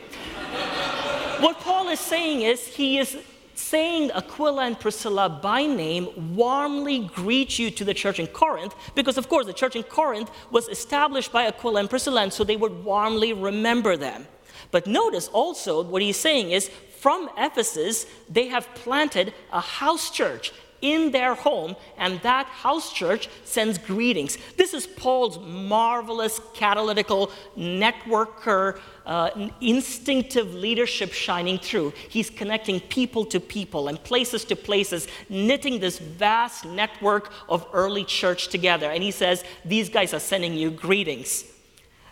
what 1.41 1.59
Paul 1.59 1.89
is 1.89 1.99
saying 1.99 2.41
is 2.41 2.65
he 2.65 2.97
is 2.97 3.17
saying 3.53 4.09
Aquila 4.13 4.65
and 4.65 4.79
Priscilla 4.79 5.29
by 5.29 5.63
name 5.63 6.35
warmly 6.35 7.07
greet 7.13 7.59
you 7.59 7.69
to 7.69 7.85
the 7.85 7.93
church 7.93 8.19
in 8.19 8.25
Corinth 8.25 8.73
because, 8.95 9.19
of 9.19 9.29
course, 9.29 9.45
the 9.45 9.53
church 9.53 9.75
in 9.75 9.83
Corinth 9.83 10.31
was 10.49 10.67
established 10.69 11.31
by 11.31 11.45
Aquila 11.45 11.81
and 11.81 11.89
Priscilla, 11.89 12.23
and 12.23 12.33
so 12.33 12.43
they 12.43 12.57
would 12.57 12.83
warmly 12.83 13.33
remember 13.33 13.95
them. 13.95 14.25
But 14.71 14.87
notice 14.87 15.27
also 15.27 15.81
what 15.83 16.01
he's 16.01 16.17
saying 16.17 16.51
is 16.51 16.69
from 16.99 17.29
Ephesus, 17.37 18.05
they 18.29 18.47
have 18.47 18.67
planted 18.75 19.33
a 19.51 19.61
house 19.61 20.11
church 20.11 20.51
in 20.81 21.11
their 21.11 21.35
home, 21.35 21.75
and 21.97 22.21
that 22.21 22.45
house 22.45 22.93
church 22.93 23.29
sends 23.43 23.77
greetings. 23.77 24.37
This 24.55 24.73
is 24.73 24.87
Paul's 24.87 25.39
marvelous 25.39 26.39
catalytical 26.53 27.31
networker, 27.57 28.79
uh, 29.05 29.49
instinctive 29.61 30.53
leadership 30.53 31.11
shining 31.11 31.59
through. 31.59 31.93
He's 32.07 32.29
connecting 32.29 32.79
people 32.79 33.25
to 33.25 33.39
people 33.39 33.87
and 33.87 34.01
places 34.03 34.45
to 34.45 34.55
places, 34.55 35.07
knitting 35.27 35.79
this 35.79 35.99
vast 35.99 36.65
network 36.65 37.31
of 37.49 37.65
early 37.73 38.05
church 38.05 38.47
together. 38.47 38.89
And 38.89 39.03
he 39.03 39.11
says, 39.11 39.43
These 39.65 39.89
guys 39.89 40.13
are 40.13 40.19
sending 40.19 40.53
you 40.53 40.71
greetings. 40.71 41.43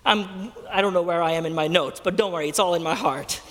I'm, 0.07 0.53
I 0.71 0.81
don't 0.81 0.93
know 0.93 1.01
where 1.01 1.21
I 1.21 1.33
am 1.33 1.45
in 1.45 1.53
my 1.53 1.67
notes, 1.67 1.99
but 2.01 2.15
don't 2.15 2.31
worry, 2.31 2.47
it's 2.47 2.59
all 2.59 2.75
in 2.75 2.81
my 2.81 2.95
heart. 2.95 3.41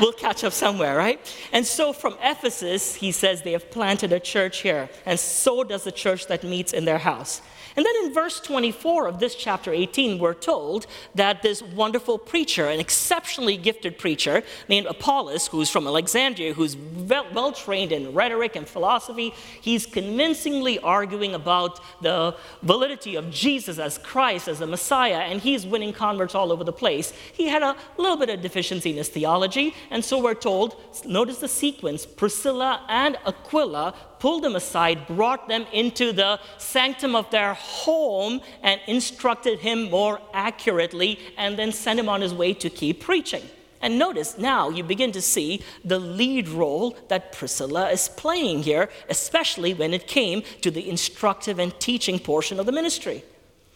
we'll 0.00 0.12
catch 0.12 0.44
up 0.44 0.52
somewhere, 0.52 0.94
right? 0.94 1.18
And 1.50 1.66
so 1.66 1.94
from 1.94 2.14
Ephesus, 2.22 2.94
he 2.94 3.10
says 3.10 3.40
they 3.40 3.52
have 3.52 3.70
planted 3.70 4.12
a 4.12 4.20
church 4.20 4.60
here, 4.60 4.90
and 5.06 5.18
so 5.18 5.64
does 5.64 5.84
the 5.84 5.92
church 5.92 6.26
that 6.26 6.44
meets 6.44 6.74
in 6.74 6.84
their 6.84 6.98
house. 6.98 7.40
And 7.76 7.86
then 7.86 7.94
in 8.04 8.12
verse 8.12 8.40
24 8.40 9.06
of 9.06 9.18
this 9.18 9.34
chapter 9.34 9.72
18, 9.72 10.18
we're 10.18 10.34
told 10.34 10.86
that 11.14 11.42
this 11.42 11.62
wonderful 11.62 12.18
preacher, 12.18 12.66
an 12.66 12.80
exceptionally 12.80 13.56
gifted 13.56 13.98
preacher 13.98 14.42
named 14.68 14.86
Apollos, 14.86 15.48
who's 15.48 15.70
from 15.70 15.86
Alexandria, 15.86 16.54
who's 16.54 16.76
well 16.76 17.52
trained 17.52 17.92
in 17.92 18.12
rhetoric 18.12 18.56
and 18.56 18.68
philosophy, 18.68 19.32
he's 19.60 19.86
convincingly 19.86 20.78
arguing 20.80 21.34
about 21.34 21.80
the 22.02 22.36
validity 22.62 23.16
of 23.16 23.30
Jesus 23.30 23.78
as 23.78 23.98
Christ, 23.98 24.48
as 24.48 24.58
the 24.58 24.66
Messiah, 24.66 25.20
and 25.20 25.40
he's 25.40 25.66
winning 25.66 25.92
converts 25.92 26.34
all 26.34 26.52
over 26.52 26.64
the 26.64 26.72
place. 26.72 27.12
He 27.32 27.48
had 27.48 27.62
a 27.62 27.76
little 27.96 28.16
bit 28.16 28.30
of 28.30 28.42
deficiency 28.42 28.90
in 28.90 28.96
his 28.96 29.08
theology, 29.08 29.74
and 29.90 30.04
so 30.04 30.18
we're 30.18 30.34
told 30.34 30.76
notice 31.06 31.38
the 31.38 31.48
sequence 31.48 32.06
Priscilla 32.06 32.84
and 32.88 33.16
Aquila 33.26 33.94
pulled 34.22 34.44
them 34.44 34.54
aside, 34.54 35.04
brought 35.08 35.48
them 35.48 35.66
into 35.72 36.12
the 36.12 36.38
sanctum 36.56 37.16
of 37.16 37.28
their 37.30 37.54
home, 37.54 38.40
and 38.62 38.80
instructed 38.86 39.58
him 39.58 39.90
more 39.90 40.20
accurately, 40.32 41.18
and 41.36 41.58
then 41.58 41.72
sent 41.72 41.98
him 41.98 42.08
on 42.08 42.20
his 42.20 42.32
way 42.32 42.54
to 42.54 42.70
keep 42.70 43.00
preaching. 43.00 43.42
And 43.80 43.98
notice 43.98 44.38
now 44.38 44.68
you 44.68 44.84
begin 44.84 45.10
to 45.10 45.20
see 45.20 45.64
the 45.84 45.98
lead 45.98 46.48
role 46.48 46.96
that 47.08 47.32
Priscilla 47.32 47.90
is 47.90 48.08
playing 48.10 48.62
here, 48.62 48.88
especially 49.08 49.74
when 49.74 49.92
it 49.92 50.06
came 50.06 50.44
to 50.60 50.70
the 50.70 50.88
instructive 50.88 51.58
and 51.58 51.72
teaching 51.80 52.20
portion 52.20 52.60
of 52.60 52.66
the 52.66 52.70
ministry. 52.70 53.24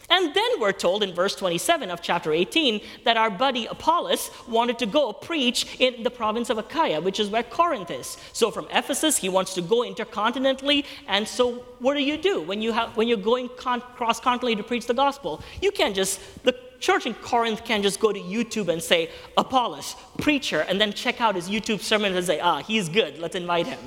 And 0.08 0.32
then 0.34 0.60
we're 0.60 0.72
told 0.72 1.02
in 1.02 1.12
verse 1.12 1.34
27 1.34 1.90
of 1.90 2.00
chapter 2.00 2.32
18 2.32 2.80
that 3.04 3.16
our 3.16 3.30
buddy 3.30 3.66
Apollos 3.66 4.30
wanted 4.46 4.78
to 4.78 4.86
go 4.86 5.12
preach 5.12 5.80
in 5.80 6.02
the 6.04 6.10
province 6.10 6.48
of 6.48 6.58
Achaia, 6.58 7.00
which 7.00 7.18
is 7.18 7.28
where 7.28 7.42
Corinth 7.42 7.90
is. 7.90 8.16
So 8.32 8.50
from 8.50 8.68
Ephesus, 8.70 9.16
he 9.16 9.28
wants 9.28 9.54
to 9.54 9.62
go 9.62 9.80
intercontinentally. 9.80 10.84
And 11.08 11.26
so, 11.26 11.64
what 11.80 11.94
do 11.94 12.02
you 12.02 12.16
do 12.16 12.40
when, 12.40 12.62
you 12.62 12.72
have, 12.72 12.96
when 12.96 13.08
you're 13.08 13.18
going 13.18 13.48
con- 13.56 13.80
cross 13.80 14.20
continentally 14.20 14.56
to 14.56 14.62
preach 14.62 14.86
the 14.86 14.94
gospel? 14.94 15.42
You 15.60 15.72
can't 15.72 15.94
just, 15.94 16.20
the 16.44 16.56
church 16.78 17.06
in 17.06 17.14
Corinth 17.14 17.64
can't 17.64 17.82
just 17.82 17.98
go 17.98 18.12
to 18.12 18.20
YouTube 18.20 18.68
and 18.68 18.82
say, 18.82 19.10
Apollos, 19.36 19.96
preacher, 20.18 20.60
and 20.68 20.80
then 20.80 20.92
check 20.92 21.20
out 21.20 21.34
his 21.34 21.48
YouTube 21.48 21.80
sermon 21.80 22.14
and 22.16 22.24
say, 22.24 22.38
ah, 22.40 22.62
he's 22.62 22.88
good, 22.88 23.18
let's 23.18 23.34
invite 23.34 23.66
him. 23.66 23.78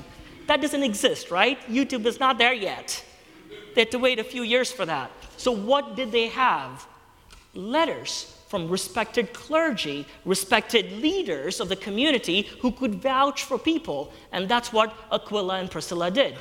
That 0.46 0.60
doesn't 0.60 0.82
exist, 0.82 1.30
right? 1.30 1.58
YouTube 1.68 2.04
is 2.06 2.20
not 2.20 2.38
there 2.38 2.52
yet. 2.52 3.04
They 3.74 3.82
had 3.82 3.90
to 3.92 3.98
wait 3.98 4.18
a 4.18 4.24
few 4.24 4.42
years 4.42 4.72
for 4.72 4.84
that. 4.84 5.10
So, 5.40 5.52
what 5.52 5.96
did 5.96 6.12
they 6.12 6.28
have? 6.28 6.86
Letters 7.54 8.36
from 8.48 8.68
respected 8.68 9.32
clergy, 9.32 10.06
respected 10.26 10.92
leaders 11.00 11.60
of 11.60 11.70
the 11.70 11.76
community 11.76 12.42
who 12.60 12.70
could 12.70 12.96
vouch 12.96 13.44
for 13.44 13.56
people. 13.56 14.12
And 14.32 14.50
that's 14.50 14.70
what 14.70 14.92
Aquila 15.10 15.60
and 15.60 15.70
Priscilla 15.70 16.10
did. 16.10 16.36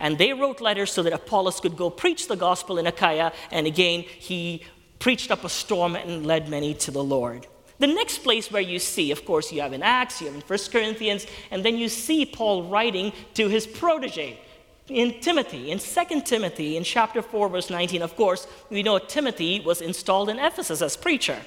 And 0.00 0.16
they 0.16 0.32
wrote 0.32 0.62
letters 0.62 0.90
so 0.90 1.02
that 1.02 1.12
Apollos 1.12 1.60
could 1.60 1.76
go 1.76 1.90
preach 1.90 2.26
the 2.26 2.36
gospel 2.36 2.78
in 2.78 2.86
Achaia. 2.86 3.32
And 3.50 3.66
again, 3.66 4.00
he 4.00 4.64
preached 4.98 5.30
up 5.30 5.44
a 5.44 5.50
storm 5.50 5.94
and 5.94 6.24
led 6.24 6.48
many 6.48 6.72
to 6.72 6.90
the 6.90 7.04
Lord. 7.04 7.46
The 7.80 7.86
next 7.86 8.20
place 8.20 8.50
where 8.50 8.62
you 8.62 8.78
see, 8.78 9.12
of 9.12 9.26
course, 9.26 9.52
you 9.52 9.60
have 9.60 9.74
in 9.74 9.82
Acts, 9.82 10.22
you 10.22 10.28
have 10.28 10.36
in 10.36 10.40
1 10.40 10.58
Corinthians, 10.72 11.26
and 11.50 11.62
then 11.62 11.76
you 11.76 11.90
see 11.90 12.24
Paul 12.24 12.62
writing 12.62 13.12
to 13.34 13.48
his 13.48 13.66
protege, 13.66 14.40
in 14.88 15.20
Timothy, 15.20 15.70
in 15.70 15.78
2 15.78 16.22
Timothy, 16.22 16.76
in 16.76 16.84
chapter 16.84 17.22
4, 17.22 17.48
verse 17.48 17.70
19, 17.70 18.02
of 18.02 18.16
course, 18.16 18.46
we 18.70 18.82
know 18.82 18.98
Timothy 18.98 19.60
was 19.60 19.80
installed 19.80 20.28
in 20.28 20.38
Ephesus 20.38 20.82
as 20.82 20.96
preacher. 20.96 21.38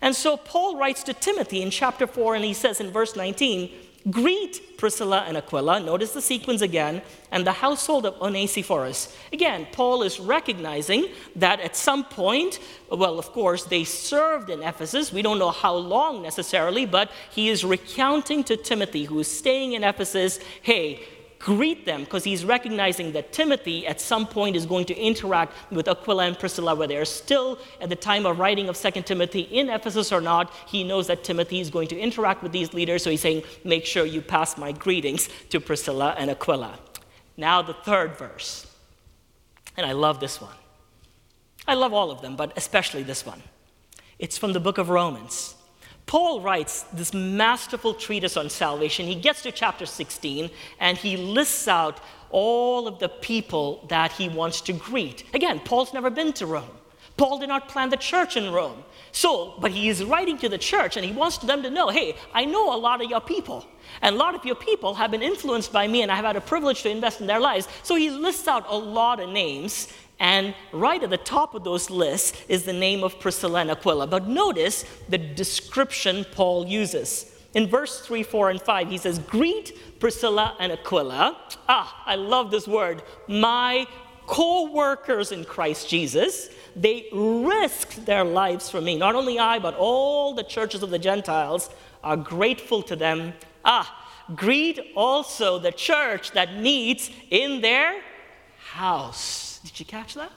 And 0.00 0.14
so 0.14 0.36
Paul 0.36 0.76
writes 0.76 1.02
to 1.04 1.14
Timothy 1.14 1.62
in 1.62 1.70
chapter 1.70 2.06
4, 2.06 2.36
and 2.36 2.44
he 2.44 2.54
says 2.54 2.80
in 2.80 2.90
verse 2.90 3.16
19, 3.16 3.70
Greet 4.10 4.78
Priscilla 4.78 5.24
and 5.26 5.36
Aquila, 5.36 5.80
notice 5.80 6.12
the 6.12 6.22
sequence 6.22 6.62
again, 6.62 7.02
and 7.30 7.46
the 7.46 7.52
household 7.52 8.06
of 8.06 8.14
Onesiphorus. 8.22 9.14
Again, 9.32 9.66
Paul 9.72 10.02
is 10.02 10.20
recognizing 10.20 11.08
that 11.36 11.60
at 11.60 11.76
some 11.76 12.04
point, 12.04 12.60
well, 12.90 13.18
of 13.18 13.32
course, 13.32 13.64
they 13.64 13.84
served 13.84 14.50
in 14.50 14.62
Ephesus. 14.62 15.12
We 15.12 15.20
don't 15.20 15.38
know 15.38 15.50
how 15.50 15.74
long 15.74 16.22
necessarily, 16.22 16.86
but 16.86 17.10
he 17.30 17.48
is 17.48 17.64
recounting 17.64 18.44
to 18.44 18.56
Timothy, 18.56 19.04
who 19.04 19.18
is 19.18 19.30
staying 19.30 19.72
in 19.72 19.84
Ephesus, 19.84 20.38
hey, 20.62 21.02
greet 21.38 21.86
them 21.86 22.04
because 22.04 22.24
he's 22.24 22.44
recognizing 22.44 23.12
that 23.12 23.32
Timothy 23.32 23.86
at 23.86 24.00
some 24.00 24.26
point 24.26 24.56
is 24.56 24.66
going 24.66 24.84
to 24.86 24.96
interact 24.96 25.52
with 25.70 25.88
Aquila 25.88 26.26
and 26.26 26.38
Priscilla, 26.38 26.74
whether 26.74 26.94
they're 26.94 27.04
still 27.04 27.58
at 27.80 27.88
the 27.88 27.96
time 27.96 28.26
of 28.26 28.38
writing 28.38 28.68
of 28.68 28.76
2 28.76 29.02
Timothy 29.02 29.42
in 29.42 29.68
Ephesus 29.68 30.12
or 30.12 30.20
not. 30.20 30.52
He 30.66 30.84
knows 30.84 31.06
that 31.06 31.24
Timothy 31.24 31.60
is 31.60 31.70
going 31.70 31.88
to 31.88 31.98
interact 31.98 32.42
with 32.42 32.52
these 32.52 32.74
leaders, 32.74 33.02
so 33.02 33.10
he's 33.10 33.20
saying, 33.20 33.42
Make 33.64 33.86
sure 33.86 34.04
you 34.04 34.20
pass 34.20 34.58
my 34.58 34.72
greetings 34.72 35.28
to 35.50 35.60
Priscilla 35.60 36.14
and 36.18 36.30
Aquila. 36.30 36.78
Now, 37.36 37.62
the 37.62 37.74
third 37.74 38.16
verse. 38.16 38.66
And 39.76 39.86
I 39.86 39.92
love 39.92 40.18
this 40.18 40.40
one. 40.40 40.54
I 41.68 41.74
love 41.74 41.92
all 41.92 42.10
of 42.10 42.20
them, 42.20 42.34
but 42.34 42.52
especially 42.56 43.02
this 43.04 43.24
one. 43.24 43.42
It's 44.18 44.36
from 44.36 44.52
the 44.52 44.60
book 44.60 44.78
of 44.78 44.88
Romans. 44.88 45.54
Paul 46.08 46.40
writes 46.40 46.86
this 46.94 47.12
masterful 47.12 47.92
treatise 47.92 48.38
on 48.38 48.48
salvation. 48.48 49.06
He 49.06 49.14
gets 49.14 49.42
to 49.42 49.52
chapter 49.52 49.84
16 49.84 50.50
and 50.80 50.96
he 50.96 51.18
lists 51.18 51.68
out 51.68 52.00
all 52.30 52.88
of 52.88 52.98
the 52.98 53.10
people 53.10 53.84
that 53.88 54.12
he 54.12 54.30
wants 54.30 54.62
to 54.62 54.72
greet. 54.72 55.24
Again, 55.34 55.60
Paul's 55.60 55.92
never 55.92 56.08
been 56.08 56.32
to 56.32 56.46
Rome. 56.46 56.70
Paul 57.18 57.38
did 57.40 57.50
not 57.50 57.68
plant 57.68 57.90
the 57.90 57.98
church 57.98 58.38
in 58.38 58.50
Rome. 58.50 58.84
So, 59.12 59.54
but 59.60 59.70
he 59.70 59.90
is 59.90 60.02
writing 60.02 60.38
to 60.38 60.48
the 60.48 60.56
church 60.56 60.96
and 60.96 61.04
he 61.04 61.12
wants 61.12 61.38
them 61.38 61.62
to 61.62 61.68
know 61.68 61.90
hey, 61.90 62.16
I 62.32 62.46
know 62.46 62.74
a 62.74 62.78
lot 62.78 63.02
of 63.02 63.10
your 63.10 63.20
people. 63.20 63.66
And 64.00 64.14
a 64.14 64.18
lot 64.18 64.34
of 64.34 64.46
your 64.46 64.54
people 64.54 64.94
have 64.94 65.10
been 65.10 65.22
influenced 65.22 65.72
by 65.72 65.86
me 65.88 66.00
and 66.00 66.10
I 66.10 66.16
have 66.16 66.24
had 66.24 66.36
a 66.36 66.40
privilege 66.40 66.82
to 66.84 66.90
invest 66.90 67.20
in 67.20 67.26
their 67.26 67.40
lives. 67.40 67.68
So 67.82 67.96
he 67.96 68.08
lists 68.08 68.48
out 68.48 68.64
a 68.68 68.76
lot 68.76 69.20
of 69.20 69.28
names 69.28 69.88
and 70.20 70.54
right 70.72 71.02
at 71.02 71.10
the 71.10 71.16
top 71.18 71.54
of 71.54 71.64
those 71.64 71.90
lists 71.90 72.40
is 72.48 72.64
the 72.64 72.72
name 72.72 73.04
of 73.04 73.20
Priscilla 73.20 73.60
and 73.60 73.70
Aquila. 73.70 74.06
But 74.06 74.26
notice 74.26 74.84
the 75.08 75.18
description 75.18 76.26
Paul 76.32 76.66
uses. 76.66 77.34
In 77.54 77.66
verse 77.66 78.00
3, 78.00 78.22
4, 78.22 78.50
and 78.50 78.60
5, 78.60 78.90
he 78.90 78.98
says, 78.98 79.18
Greet 79.20 80.00
Priscilla 80.00 80.56
and 80.58 80.72
Aquila. 80.72 81.36
Ah, 81.68 82.02
I 82.04 82.16
love 82.16 82.50
this 82.50 82.66
word. 82.68 83.02
My 83.26 83.86
co 84.26 84.70
workers 84.70 85.32
in 85.32 85.44
Christ 85.44 85.88
Jesus. 85.88 86.50
They 86.76 87.08
risked 87.12 88.06
their 88.06 88.22
lives 88.22 88.70
for 88.70 88.80
me. 88.80 88.96
Not 88.96 89.14
only 89.14 89.38
I, 89.38 89.58
but 89.58 89.74
all 89.74 90.34
the 90.34 90.44
churches 90.44 90.82
of 90.82 90.90
the 90.90 90.98
Gentiles 90.98 91.70
are 92.04 92.16
grateful 92.16 92.82
to 92.84 92.94
them. 92.94 93.32
Ah, 93.64 94.06
greet 94.36 94.78
also 94.94 95.58
the 95.58 95.72
church 95.72 96.32
that 96.32 96.56
meets 96.56 97.10
in 97.30 97.60
their 97.60 98.00
house. 98.58 99.47
Did 99.64 99.78
you 99.78 99.86
catch 99.86 100.14
that? 100.14 100.32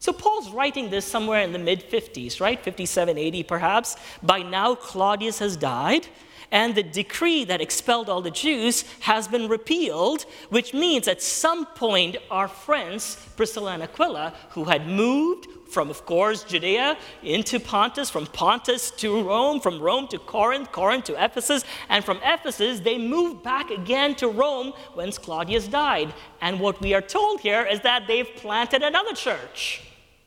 So 0.00 0.12
Paul's 0.12 0.50
writing 0.50 0.90
this 0.90 1.04
somewhere 1.04 1.42
in 1.42 1.52
the 1.52 1.58
mid 1.58 1.88
50s, 1.88 2.40
right? 2.40 2.62
57, 2.62 3.18
80 3.18 3.42
perhaps. 3.42 3.96
By 4.22 4.42
now, 4.42 4.74
Claudius 4.74 5.40
has 5.40 5.56
died, 5.56 6.06
and 6.50 6.74
the 6.74 6.82
decree 6.82 7.44
that 7.44 7.60
expelled 7.60 8.08
all 8.08 8.22
the 8.22 8.30
Jews 8.30 8.82
has 9.00 9.28
been 9.28 9.48
repealed, 9.48 10.22
which 10.48 10.72
means 10.72 11.08
at 11.08 11.22
some 11.22 11.66
point, 11.66 12.16
our 12.30 12.48
friends, 12.48 13.16
Priscilla 13.36 13.72
and 13.72 13.82
Aquila, 13.82 14.32
who 14.50 14.64
had 14.64 14.86
moved, 14.86 15.46
from, 15.68 15.90
of 15.90 16.06
course, 16.06 16.44
Judea 16.44 16.96
into 17.22 17.60
Pontus, 17.60 18.08
from 18.08 18.26
Pontus 18.26 18.90
to 18.92 19.22
Rome, 19.22 19.60
from 19.60 19.80
Rome 19.80 20.08
to 20.08 20.18
Corinth, 20.18 20.72
Corinth 20.72 21.04
to 21.04 21.22
Ephesus, 21.22 21.64
and 21.88 22.04
from 22.04 22.18
Ephesus 22.24 22.80
they 22.80 22.96
moved 22.98 23.42
back 23.42 23.70
again 23.70 24.14
to 24.16 24.28
Rome 24.28 24.72
whence 24.94 25.18
Claudius 25.18 25.68
died. 25.68 26.14
And 26.40 26.58
what 26.58 26.80
we 26.80 26.94
are 26.94 27.02
told 27.02 27.40
here 27.40 27.64
is 27.64 27.80
that 27.80 28.06
they've 28.06 28.34
planted 28.36 28.82
another 28.82 29.14
church. 29.14 29.82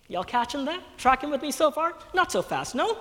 Y'all 0.08 0.24
catching 0.24 0.66
that? 0.66 0.84
Tracking 0.98 1.32
with 1.32 1.42
me 1.42 1.51
so 1.51 1.72
far? 1.72 1.96
Not 2.13 2.32
so 2.32 2.42
fast, 2.42 2.75
no? 2.75 2.98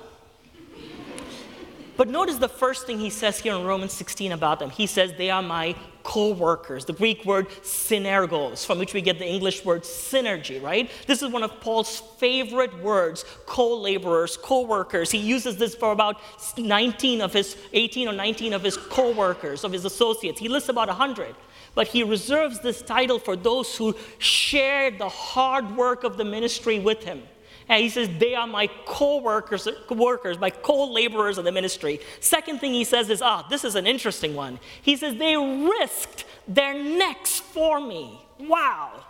But 2.01 2.09
notice 2.09 2.39
the 2.39 2.49
first 2.49 2.87
thing 2.87 2.99
he 2.99 3.11
says 3.11 3.41
here 3.41 3.55
in 3.55 3.67
Romans 3.67 3.93
16 3.93 4.33
about 4.33 4.59
them. 4.59 4.71
He 4.71 4.87
says, 4.87 5.13
They 5.19 5.29
are 5.29 5.43
my 5.43 5.75
co 6.03 6.33
workers, 6.33 6.87
the 6.87 6.95
Greek 6.95 7.27
word 7.27 7.51
synergos, 7.61 8.65
from 8.65 8.79
which 8.79 8.95
we 8.95 9.03
get 9.03 9.19
the 9.19 9.29
English 9.29 9.67
word 9.67 9.83
synergy, 9.83 10.63
right? 10.63 10.91
This 11.07 11.21
is 11.21 11.31
one 11.31 11.43
of 11.43 11.61
Paul's 11.61 11.99
favorite 12.17 12.83
words 12.83 13.27
co 13.45 13.77
laborers, 13.77 14.39
co 14.39 14.63
workers. 14.63 15.11
He 15.11 15.19
uses 15.19 15.59
this 15.59 15.75
for 15.75 15.93
about 15.93 16.17
19 16.57 17.21
of 17.21 17.35
his, 17.35 17.59
18 17.75 18.09
or 18.09 18.15
19 18.15 18.55
of 18.55 18.63
his 18.63 18.79
co 18.79 19.13
workers, 19.13 19.63
of 19.63 19.71
his 19.71 19.85
associates. 19.85 20.41
He 20.41 20.49
lists 20.49 20.71
about 20.71 20.89
100 20.89 21.35
but 21.73 21.87
he 21.87 22.03
reserves 22.03 22.59
this 22.61 22.83
title 22.83 23.19
for 23.19 23.37
those 23.37 23.77
who 23.77 23.95
shared 24.19 24.99
the 24.99 25.09
hard 25.09 25.77
work 25.77 26.03
of 26.03 26.17
the 26.17 26.25
ministry 26.25 26.81
with 26.81 27.05
him. 27.05 27.23
And 27.71 27.81
he 27.85 27.89
says, 27.89 28.11
They 28.19 28.35
are 28.35 28.49
my 28.49 28.69
co 28.85 29.19
workers, 29.23 29.69
workers, 29.89 30.39
my 30.39 30.51
co 30.51 30.93
laborers 30.93 31.39
in 31.39 31.45
the 31.45 31.53
ministry. 31.53 32.01
Second 32.19 32.59
thing 32.59 32.75
he 32.75 32.83
says 32.83 33.09
is, 33.09 33.23
Ah, 33.23 33.47
this 33.49 33.65
is 33.65 33.77
an 33.77 33.87
interesting 33.87 34.35
one. 34.35 34.59
He 34.83 34.97
says, 34.97 35.15
They 35.15 35.37
risked 35.37 36.25
their 36.49 36.75
necks 36.75 37.39
for 37.39 37.81
me. 37.81 38.21
Wow. 38.41 39.05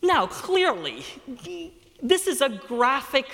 Now, 0.00 0.26
clearly, 0.26 1.04
this 2.02 2.26
is 2.26 2.40
a 2.40 2.48
graphic 2.48 3.26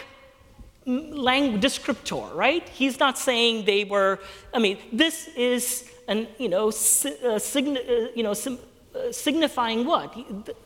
language 0.84 1.62
descriptor, 1.62 2.34
right? 2.34 2.68
He's 2.68 2.98
not 2.98 3.16
saying 3.16 3.64
they 3.64 3.84
were, 3.84 4.18
I 4.52 4.58
mean, 4.58 4.78
this 4.92 5.28
is 5.36 5.88
an, 6.08 6.26
you 6.36 6.48
know, 6.48 6.68
uh, 6.68 7.38
sign- 7.38 7.78
uh, 7.78 8.08
you 8.16 8.24
know 8.24 8.34
sim- 8.34 8.58
uh, 8.94 9.12
signifying 9.12 9.84
what? 9.84 10.14
The, 10.46 10.56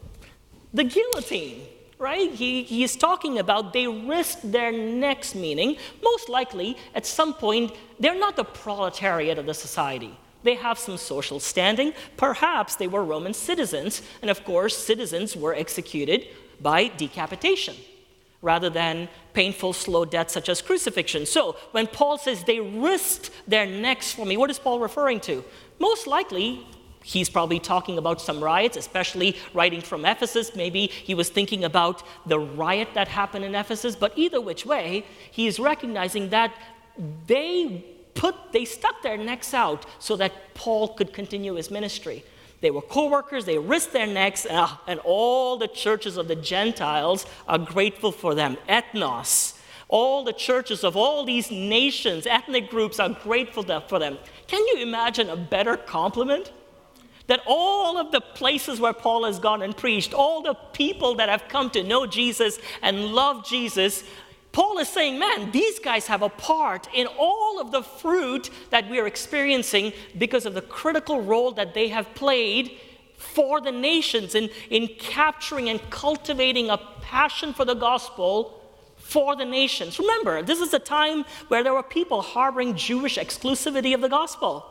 the 0.73 0.85
guillotine 0.85 1.62
right? 1.99 2.31
He, 2.33 2.83
is 2.85 2.97
talking 2.97 3.38
about 3.38 3.73
they 3.73 3.87
risked 3.87 4.50
their 4.50 4.73
necks, 4.73 5.35
meaning, 5.35 5.76
most 6.02 6.28
likely, 6.28 6.76
at 6.95 7.07
some 7.07 7.35
point, 7.35 7.73
they're 7.99 8.19
not 8.19 8.37
the 8.37 8.45
proletariat 8.45 9.38
of 9.38 9.47
the 9.47 9.55
society. 9.55 10.17
They 10.45 10.55
have 10.55 10.78
some 10.78 10.97
social 10.97 11.40
standing. 11.40 11.93
Perhaps 12.17 12.76
they 12.76 12.87
were 12.87 13.05
Roman 13.05 13.35
citizens, 13.35 14.02
and 14.23 14.31
of 14.31 14.45
course, 14.45 14.76
citizens 14.76 15.37
were 15.37 15.55
executed 15.55 16.28
by 16.61 16.88
decapitation 16.88 17.75
rather 18.40 18.71
than 18.71 19.09
painful, 19.33 19.73
slow 19.73 20.05
deaths 20.05 20.33
such 20.33 20.49
as 20.49 20.62
crucifixion. 20.62 21.26
So, 21.26 21.57
when 21.73 21.87
Paul 21.88 22.19
says 22.19 22.45
they 22.45 22.61
risked 22.61 23.31
their 23.49 23.67
necks 23.67 24.12
for 24.12 24.25
me, 24.25 24.37
what 24.37 24.50
is 24.50 24.59
Paul 24.59 24.78
referring 24.78 25.21
to? 25.21 25.45
Most 25.81 26.07
likely, 26.07 26.67
He's 27.09 27.31
probably 27.31 27.59
talking 27.59 27.97
about 27.97 28.21
some 28.21 28.45
riots, 28.45 28.77
especially 28.77 29.35
writing 29.55 29.81
from 29.81 30.05
Ephesus. 30.05 30.55
Maybe 30.55 30.88
he 30.88 31.15
was 31.15 31.31
thinking 31.31 31.65
about 31.65 32.03
the 32.27 32.38
riot 32.38 32.88
that 32.93 33.09
happened 33.09 33.47
in 33.47 33.55
Ephesus. 33.55 33.97
But 33.97 34.12
either 34.17 34.43
which 34.43 34.67
way, 34.67 35.07
he 35.31 35.47
is 35.47 35.59
recognizing 35.59 36.29
that 36.29 36.53
they 37.27 37.83
put 38.12 38.35
they 38.53 38.67
stuck 38.67 39.00
their 39.00 39.17
necks 39.17 39.55
out 39.55 39.87
so 39.99 40.17
that 40.17 40.33
Paul 40.53 40.88
could 40.88 41.15
continue 41.15 41.55
his 41.55 41.71
ministry. 41.71 42.25
They 42.61 42.71
were 42.71 42.83
co-workers, 42.83 43.47
they 43.47 43.57
risked 43.57 43.95
their 43.95 44.07
necks, 44.07 44.45
uh, 44.45 44.69
and 44.87 45.00
all 45.03 45.57
the 45.57 45.69
churches 45.69 46.19
of 46.19 46.29
the 46.29 46.37
Gentiles 46.37 47.25
are 47.47 47.59
grateful 47.59 48.12
for 48.12 48.35
them. 48.35 48.59
Ethnos. 48.69 49.55
All 49.88 50.25
the 50.25 50.35
churches 50.35 50.85
of 50.85 50.95
all 50.95 51.25
these 51.25 51.50
nations, 51.50 52.27
ethnic 52.27 52.69
groups 52.69 53.00
are 53.00 53.09
grateful 53.09 53.62
for 53.62 53.99
them. 53.99 54.19
Can 54.47 54.61
you 54.67 54.83
imagine 54.83 55.31
a 55.31 55.37
better 55.37 55.79
compliment? 55.79 56.53
That 57.28 57.40
all 57.47 57.97
of 57.97 58.11
the 58.11 58.20
places 58.20 58.80
where 58.80 58.92
Paul 58.92 59.25
has 59.25 59.38
gone 59.38 59.62
and 59.62 59.76
preached, 59.76 60.12
all 60.12 60.42
the 60.42 60.54
people 60.73 61.14
that 61.16 61.28
have 61.28 61.44
come 61.49 61.70
to 61.70 61.85
know 61.85 62.06
Jesus 62.06 62.58
and 62.82 63.06
love 63.06 63.47
Jesus, 63.47 64.02
Paul 64.50 64.78
is 64.78 64.88
saying, 64.88 65.18
man, 65.18 65.50
these 65.50 65.78
guys 65.78 66.06
have 66.06 66.23
a 66.23 66.28
part 66.28 66.88
in 66.92 67.06
all 67.18 67.61
of 67.61 67.70
the 67.70 67.82
fruit 67.82 68.50
that 68.70 68.90
we 68.90 68.99
are 68.99 69.06
experiencing 69.06 69.92
because 70.16 70.47
of 70.47 70.54
the 70.54 70.62
critical 70.62 71.20
role 71.20 71.52
that 71.52 71.75
they 71.75 71.88
have 71.88 72.12
played 72.14 72.73
for 73.18 73.61
the 73.61 73.73
nations 73.73 74.35
in, 74.35 74.49
in 74.70 74.88
capturing 74.99 75.68
and 75.68 75.80
cultivating 75.90 76.70
a 76.70 76.78
passion 77.02 77.52
for 77.52 77.64
the 77.64 77.75
gospel 77.75 78.54
for 78.97 79.37
the 79.37 79.44
nations. 79.44 79.99
Remember, 79.99 80.42
this 80.42 80.61
is 80.61 80.73
a 80.75 80.78
time 80.78 81.25
where 81.49 81.62
there 81.62 81.75
were 81.75 81.82
people 81.82 82.23
harboring 82.23 82.75
Jewish 82.75 83.17
exclusivity 83.17 83.95
of 83.95 84.00
the 84.00 84.08
gospel. 84.08 84.67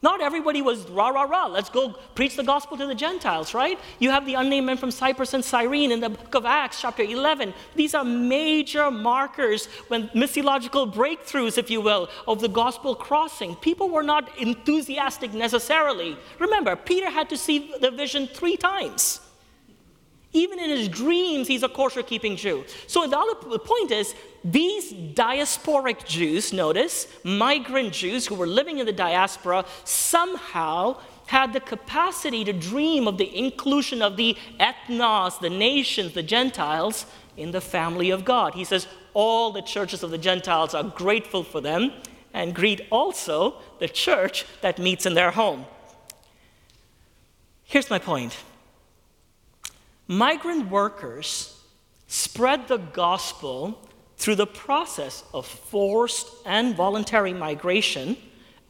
Not 0.00 0.20
everybody 0.20 0.62
was 0.62 0.88
rah, 0.90 1.08
rah, 1.08 1.24
rah, 1.24 1.46
let's 1.46 1.70
go 1.70 1.90
preach 2.14 2.36
the 2.36 2.44
gospel 2.44 2.76
to 2.76 2.86
the 2.86 2.94
Gentiles, 2.94 3.52
right? 3.52 3.80
You 3.98 4.10
have 4.10 4.26
the 4.26 4.34
unnamed 4.34 4.66
men 4.66 4.76
from 4.76 4.92
Cyprus 4.92 5.34
and 5.34 5.44
Cyrene 5.44 5.90
in 5.90 5.98
the 5.98 6.10
book 6.10 6.36
of 6.36 6.46
Acts, 6.46 6.80
chapter 6.80 7.02
11. 7.02 7.52
These 7.74 7.94
are 7.94 8.04
major 8.04 8.92
markers 8.92 9.66
when 9.88 10.08
missiological 10.10 10.92
breakthroughs, 10.94 11.58
if 11.58 11.68
you 11.68 11.80
will, 11.80 12.08
of 12.28 12.40
the 12.40 12.48
gospel 12.48 12.94
crossing. 12.94 13.56
People 13.56 13.88
were 13.88 14.04
not 14.04 14.38
enthusiastic 14.38 15.34
necessarily. 15.34 16.16
Remember, 16.38 16.76
Peter 16.76 17.10
had 17.10 17.28
to 17.30 17.36
see 17.36 17.74
the 17.80 17.90
vision 17.90 18.28
three 18.28 18.56
times. 18.56 19.20
Even 20.32 20.60
in 20.60 20.70
his 20.70 20.88
dreams, 20.88 21.48
he's 21.48 21.62
a 21.62 21.68
kosher 21.68 22.02
keeping 22.02 22.36
Jew. 22.36 22.64
So 22.86 23.06
the 23.06 23.18
other 23.18 23.58
point 23.58 23.90
is, 23.90 24.14
these 24.44 24.92
diasporic 24.92 26.06
Jews, 26.06 26.52
notice, 26.52 27.06
migrant 27.24 27.92
Jews 27.92 28.26
who 28.26 28.34
were 28.34 28.46
living 28.46 28.78
in 28.78 28.86
the 28.86 28.92
diaspora, 28.92 29.64
somehow 29.84 30.98
had 31.26 31.52
the 31.52 31.60
capacity 31.60 32.44
to 32.44 32.52
dream 32.52 33.06
of 33.06 33.18
the 33.18 33.36
inclusion 33.36 34.00
of 34.00 34.16
the 34.16 34.36
ethnos, 34.58 35.40
the 35.40 35.50
nations, 35.50 36.14
the 36.14 36.22
Gentiles, 36.22 37.04
in 37.36 37.50
the 37.50 37.60
family 37.60 38.10
of 38.10 38.24
God. 38.24 38.54
He 38.54 38.64
says, 38.64 38.86
all 39.14 39.52
the 39.52 39.62
churches 39.62 40.02
of 40.02 40.10
the 40.10 40.18
Gentiles 40.18 40.74
are 40.74 40.84
grateful 40.84 41.42
for 41.42 41.60
them 41.60 41.92
and 42.32 42.54
greet 42.54 42.82
also 42.90 43.56
the 43.78 43.88
church 43.88 44.44
that 44.60 44.78
meets 44.78 45.06
in 45.06 45.14
their 45.14 45.30
home. 45.30 45.66
Here's 47.64 47.90
my 47.90 47.98
point 47.98 48.36
migrant 50.06 50.70
workers 50.70 51.60
spread 52.06 52.68
the 52.68 52.78
gospel 52.78 53.78
through 54.18 54.34
the 54.34 54.46
process 54.46 55.24
of 55.32 55.46
forced 55.46 56.28
and 56.44 56.76
voluntary 56.76 57.32
migration, 57.32 58.16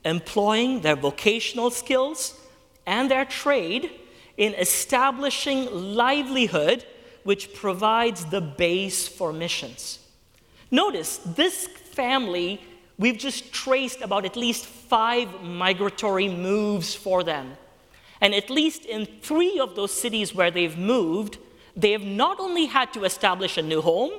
employing 0.04 0.82
their 0.82 0.96
vocational 0.96 1.70
skills 1.70 2.38
and 2.86 3.10
their 3.10 3.24
trade 3.24 3.90
in 4.36 4.54
establishing 4.54 5.66
livelihood 5.72 6.84
which 7.24 7.52
provides 7.54 8.24
the 8.26 8.40
base 8.40 9.08
for 9.08 9.32
missions. 9.32 9.98
Notice 10.70 11.18
this 11.18 11.66
family, 11.66 12.60
we've 12.98 13.18
just 13.18 13.52
traced 13.52 14.00
about 14.02 14.24
at 14.24 14.36
least 14.36 14.66
five 14.66 15.42
migratory 15.42 16.28
moves 16.28 16.94
for 16.94 17.24
them. 17.24 17.56
And 18.20 18.34
at 18.34 18.50
least 18.50 18.84
in 18.84 19.06
three 19.22 19.58
of 19.58 19.76
those 19.76 19.92
cities 19.92 20.34
where 20.34 20.50
they've 20.50 20.76
moved, 20.76 21.38
they 21.76 21.92
have 21.92 22.02
not 22.02 22.38
only 22.40 22.66
had 22.66 22.92
to 22.94 23.04
establish 23.04 23.56
a 23.56 23.62
new 23.62 23.80
home, 23.80 24.12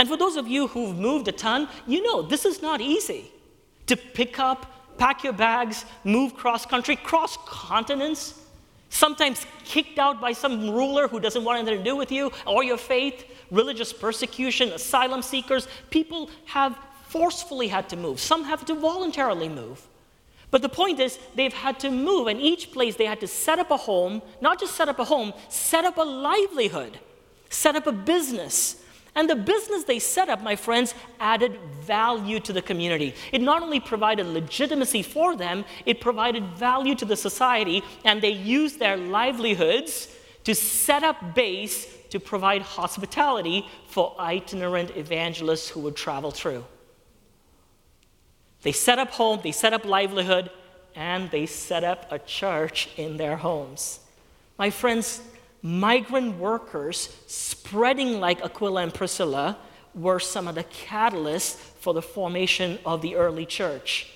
and 0.00 0.08
for 0.08 0.16
those 0.16 0.36
of 0.36 0.48
you 0.48 0.66
who've 0.66 0.96
moved 0.96 1.28
a 1.28 1.32
ton, 1.32 1.68
you 1.86 2.02
know 2.02 2.22
this 2.22 2.46
is 2.46 2.62
not 2.62 2.80
easy 2.80 3.30
to 3.86 3.98
pick 3.98 4.38
up, 4.38 4.96
pack 4.96 5.22
your 5.22 5.34
bags, 5.34 5.84
move 6.04 6.34
cross 6.34 6.64
country, 6.64 6.96
cross 6.96 7.36
continents, 7.44 8.40
sometimes 8.88 9.44
kicked 9.62 9.98
out 9.98 10.18
by 10.18 10.32
some 10.32 10.70
ruler 10.70 11.06
who 11.06 11.20
doesn't 11.20 11.44
want 11.44 11.58
anything 11.58 11.76
to 11.76 11.84
do 11.84 11.96
with 11.96 12.10
you 12.10 12.32
or 12.46 12.64
your 12.64 12.78
faith, 12.78 13.26
religious 13.50 13.92
persecution, 13.92 14.70
asylum 14.70 15.20
seekers. 15.20 15.68
People 15.90 16.30
have 16.46 16.78
forcefully 17.08 17.68
had 17.68 17.86
to 17.90 17.96
move, 17.96 18.20
some 18.20 18.44
have 18.44 18.64
to 18.64 18.74
voluntarily 18.74 19.50
move. 19.50 19.86
But 20.50 20.62
the 20.62 20.70
point 20.70 20.98
is, 20.98 21.18
they've 21.34 21.52
had 21.52 21.78
to 21.80 21.90
move, 21.90 22.26
and 22.26 22.40
each 22.40 22.72
place 22.72 22.96
they 22.96 23.04
had 23.04 23.20
to 23.20 23.28
set 23.28 23.58
up 23.58 23.70
a 23.70 23.76
home, 23.76 24.22
not 24.40 24.58
just 24.58 24.76
set 24.76 24.88
up 24.88 24.98
a 24.98 25.04
home, 25.04 25.34
set 25.50 25.84
up 25.84 25.98
a 25.98 26.02
livelihood, 26.02 26.98
set 27.50 27.76
up 27.76 27.86
a 27.86 27.92
business. 27.92 28.79
And 29.14 29.28
the 29.28 29.36
business 29.36 29.84
they 29.84 29.98
set 29.98 30.28
up, 30.28 30.42
my 30.42 30.56
friends, 30.56 30.94
added 31.18 31.58
value 31.82 32.38
to 32.40 32.52
the 32.52 32.62
community. 32.62 33.14
It 33.32 33.40
not 33.40 33.62
only 33.62 33.80
provided 33.80 34.26
legitimacy 34.26 35.02
for 35.02 35.36
them, 35.36 35.64
it 35.84 36.00
provided 36.00 36.44
value 36.54 36.94
to 36.96 37.04
the 37.04 37.16
society, 37.16 37.82
and 38.04 38.22
they 38.22 38.30
used 38.30 38.78
their 38.78 38.96
livelihoods 38.96 40.14
to 40.44 40.54
set 40.54 41.02
up 41.02 41.34
base 41.34 41.86
to 42.10 42.20
provide 42.20 42.62
hospitality 42.62 43.68
for 43.88 44.14
itinerant 44.18 44.96
evangelists 44.96 45.68
who 45.68 45.80
would 45.80 45.96
travel 45.96 46.30
through. 46.30 46.64
They 48.62 48.72
set 48.72 48.98
up 48.98 49.10
home, 49.10 49.40
they 49.42 49.52
set 49.52 49.72
up 49.72 49.84
livelihood, 49.84 50.50
and 50.94 51.30
they 51.30 51.46
set 51.46 51.84
up 51.84 52.10
a 52.10 52.18
church 52.18 52.88
in 52.96 53.16
their 53.16 53.36
homes. 53.36 54.00
My 54.58 54.70
friends, 54.70 55.22
migrant 55.62 56.38
workers 56.38 57.14
spreading 57.26 58.20
like 58.20 58.42
Aquila 58.42 58.82
and 58.82 58.94
Priscilla 58.94 59.58
were 59.94 60.18
some 60.18 60.48
of 60.48 60.54
the 60.54 60.64
catalysts 60.64 61.56
for 61.80 61.92
the 61.94 62.02
formation 62.02 62.78
of 62.84 63.02
the 63.02 63.16
early 63.16 63.46
church. 63.46 64.10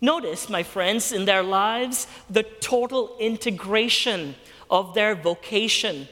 Notice, 0.00 0.48
my 0.48 0.62
friends, 0.62 1.12
in 1.12 1.24
their 1.26 1.42
lives, 1.42 2.06
the 2.30 2.42
total 2.42 3.16
integration 3.18 4.34
of 4.70 4.94
their 4.94 5.14
vocation, 5.14 6.08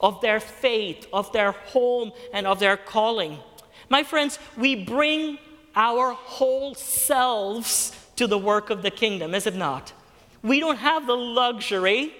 of 0.00 0.20
their 0.20 0.40
faith, 0.40 1.06
of 1.12 1.32
their 1.32 1.52
home, 1.52 2.12
and 2.34 2.46
of 2.46 2.58
their 2.58 2.76
calling. 2.76 3.38
My 3.88 4.02
friends, 4.02 4.38
we 4.58 4.84
bring 4.84 5.38
our 5.74 6.12
whole 6.12 6.74
selves 6.74 7.96
to 8.16 8.26
the 8.26 8.38
work 8.38 8.68
of 8.68 8.82
the 8.82 8.90
kingdom, 8.90 9.34
is 9.34 9.46
it 9.46 9.54
not? 9.54 9.92
We 10.42 10.60
don't 10.60 10.76
have 10.76 11.06
the 11.06 11.16
luxury 11.16 12.12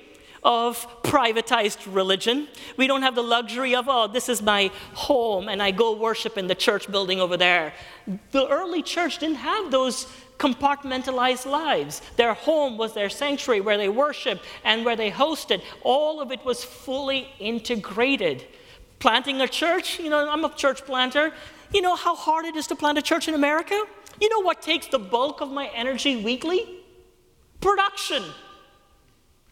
of 0.42 0.87
privatized 1.03 1.92
religion. 1.94 2.48
We 2.76 2.87
don't 2.87 3.03
have 3.03 3.14
the 3.14 3.22
luxury 3.22 3.74
of, 3.74 3.87
oh, 3.88 4.07
this 4.07 4.29
is 4.29 4.40
my 4.40 4.70
home 4.94 5.48
and 5.48 5.62
I 5.62 5.70
go 5.70 5.94
worship 5.94 6.38
in 6.38 6.46
the 6.46 6.55
church 6.55 6.90
building 6.90 7.20
over 7.20 7.37
there. 7.37 7.72
The 8.31 8.48
early 8.48 8.83
church 8.83 9.18
didn't 9.18 9.37
have 9.37 9.70
those 9.70 10.07
compartmentalized 10.38 11.44
lives. 11.44 12.00
Their 12.16 12.33
home 12.33 12.79
was 12.79 12.94
their 12.94 13.11
sanctuary 13.11 13.61
where 13.61 13.76
they 13.76 13.90
worshiped 13.90 14.44
and 14.64 14.85
where 14.85 14.96
they 14.96 15.11
hosted. 15.11 15.62
All 15.83 16.20
of 16.20 16.33
it 16.33 16.42
was 16.44 16.64
fully 16.64 17.29
integrated. 17.38 18.46
Planting 18.98 19.40
a 19.42 19.48
church, 19.48 20.00
you 20.00 20.09
know, 20.09 20.29
I'm 20.29 20.44
a 20.44 20.55
church 20.55 20.85
planter. 20.85 21.33
You 21.72 21.83
know 21.83 21.94
how 21.94 22.16
hard 22.16 22.46
it 22.46 22.57
is 22.57 22.66
to 22.68 22.74
plant 22.74 22.96
a 22.98 23.03
church 23.03 23.29
in 23.29 23.35
America? 23.35 23.81
You 24.20 24.29
know 24.31 24.40
what 24.40 24.62
takes 24.62 24.87
the 24.87 24.98
bulk 24.98 25.40
of 25.40 25.50
my 25.50 25.70
energy 25.74 26.16
weekly? 26.22 26.81
Production, 27.61 28.24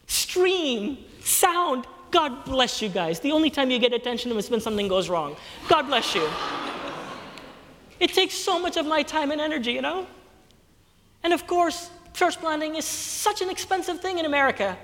stream, 0.09 0.97
sound. 1.21 1.85
God 2.11 2.43
bless 2.43 2.81
you 2.81 2.89
guys. 2.89 3.19
The 3.19 3.31
only 3.31 3.49
time 3.49 3.69
you 3.69 3.79
get 3.79 3.93
attention 3.93 4.31
is 4.31 4.49
when 4.49 4.59
something 4.59 4.87
goes 4.87 5.07
wrong. 5.07 5.35
God 5.67 5.83
bless 5.83 6.15
you. 6.15 6.27
It 7.99 8.13
takes 8.13 8.33
so 8.33 8.59
much 8.59 8.77
of 8.77 8.85
my 8.85 9.03
time 9.03 9.31
and 9.31 9.39
energy, 9.39 9.71
you 9.71 9.81
know? 9.81 10.07
And 11.23 11.33
of 11.33 11.45
course, 11.45 11.91
church 12.13 12.37
planting 12.37 12.75
is 12.75 12.85
such 12.85 13.41
an 13.41 13.49
expensive 13.49 14.01
thing 14.01 14.17
in 14.17 14.25
America. 14.25 14.77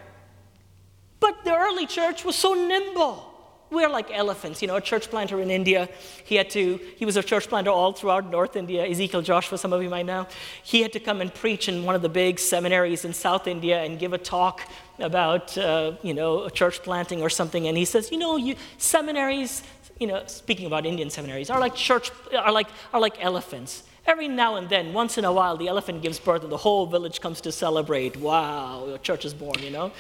But 1.20 1.44
the 1.44 1.56
early 1.56 1.88
church 1.88 2.24
was 2.24 2.36
so 2.36 2.54
nimble. 2.54 3.35
We're 3.72 3.90
like 3.90 4.12
elephants, 4.12 4.62
you 4.62 4.68
know, 4.68 4.76
a 4.76 4.82
church 4.82 5.10
planter 5.10 5.42
in 5.42 5.50
India. 5.50 5.90
He 6.24 6.36
had 6.36 6.50
to, 6.52 6.80
he 6.98 7.06
was 7.06 7.18
a 7.18 7.24
church 7.24 7.48
planter 7.48 7.72
all 7.72 7.94
throughout 7.94 8.30
North 8.30 8.56
India, 8.56 8.86
Ezekiel 8.86 9.24
Joshua, 9.24 9.58
some 9.58 9.74
of 9.74 9.82
you 9.82 9.90
might 9.90 10.06
know. 10.06 10.28
He 10.64 10.82
had 10.82 10.94
to 10.94 11.00
come 11.00 11.20
and 11.20 11.34
preach 11.34 11.68
in 11.68 11.84
one 11.84 11.96
of 11.96 12.04
the 12.04 12.10
big 12.10 12.38
seminaries 12.40 13.06
in 13.06 13.14
South 13.14 13.48
India 13.48 13.82
and 13.84 13.98
give 13.98 14.14
a 14.14 14.20
talk 14.20 14.62
about, 15.00 15.58
uh, 15.58 15.94
you 16.04 16.14
know, 16.14 16.48
church 16.50 16.84
planting 16.84 17.24
or 17.24 17.30
something. 17.30 17.68
And 17.68 17.76
he 17.76 17.86
says, 17.86 18.12
you 18.12 18.20
know, 18.20 18.38
you, 18.38 18.56
seminaries, 18.78 19.64
you 20.00 20.08
know, 20.08 20.24
speaking 20.28 20.68
about 20.68 20.86
Indian 20.86 21.10
seminaries, 21.10 21.50
are 21.50 21.60
like 21.60 21.74
church, 21.74 22.12
are 22.38 22.52
like, 22.52 22.68
are 22.94 23.02
like 23.02 23.24
elephants. 23.24 23.84
Every 24.06 24.28
now 24.28 24.58
and 24.58 24.70
then, 24.70 24.94
once 24.94 25.18
in 25.18 25.26
a 25.26 25.34
while, 25.34 25.58
the 25.58 25.68
elephant 25.68 26.04
gives 26.04 26.20
birth 26.20 26.44
and 26.44 26.52
the 26.52 26.58
whole 26.58 26.86
village 26.86 27.20
comes 27.20 27.42
to 27.42 27.52
celebrate. 27.52 28.16
Wow, 28.18 28.88
a 28.94 29.00
church 29.00 29.26
is 29.26 29.34
born, 29.34 29.58
you 29.64 29.72
know? 29.72 29.92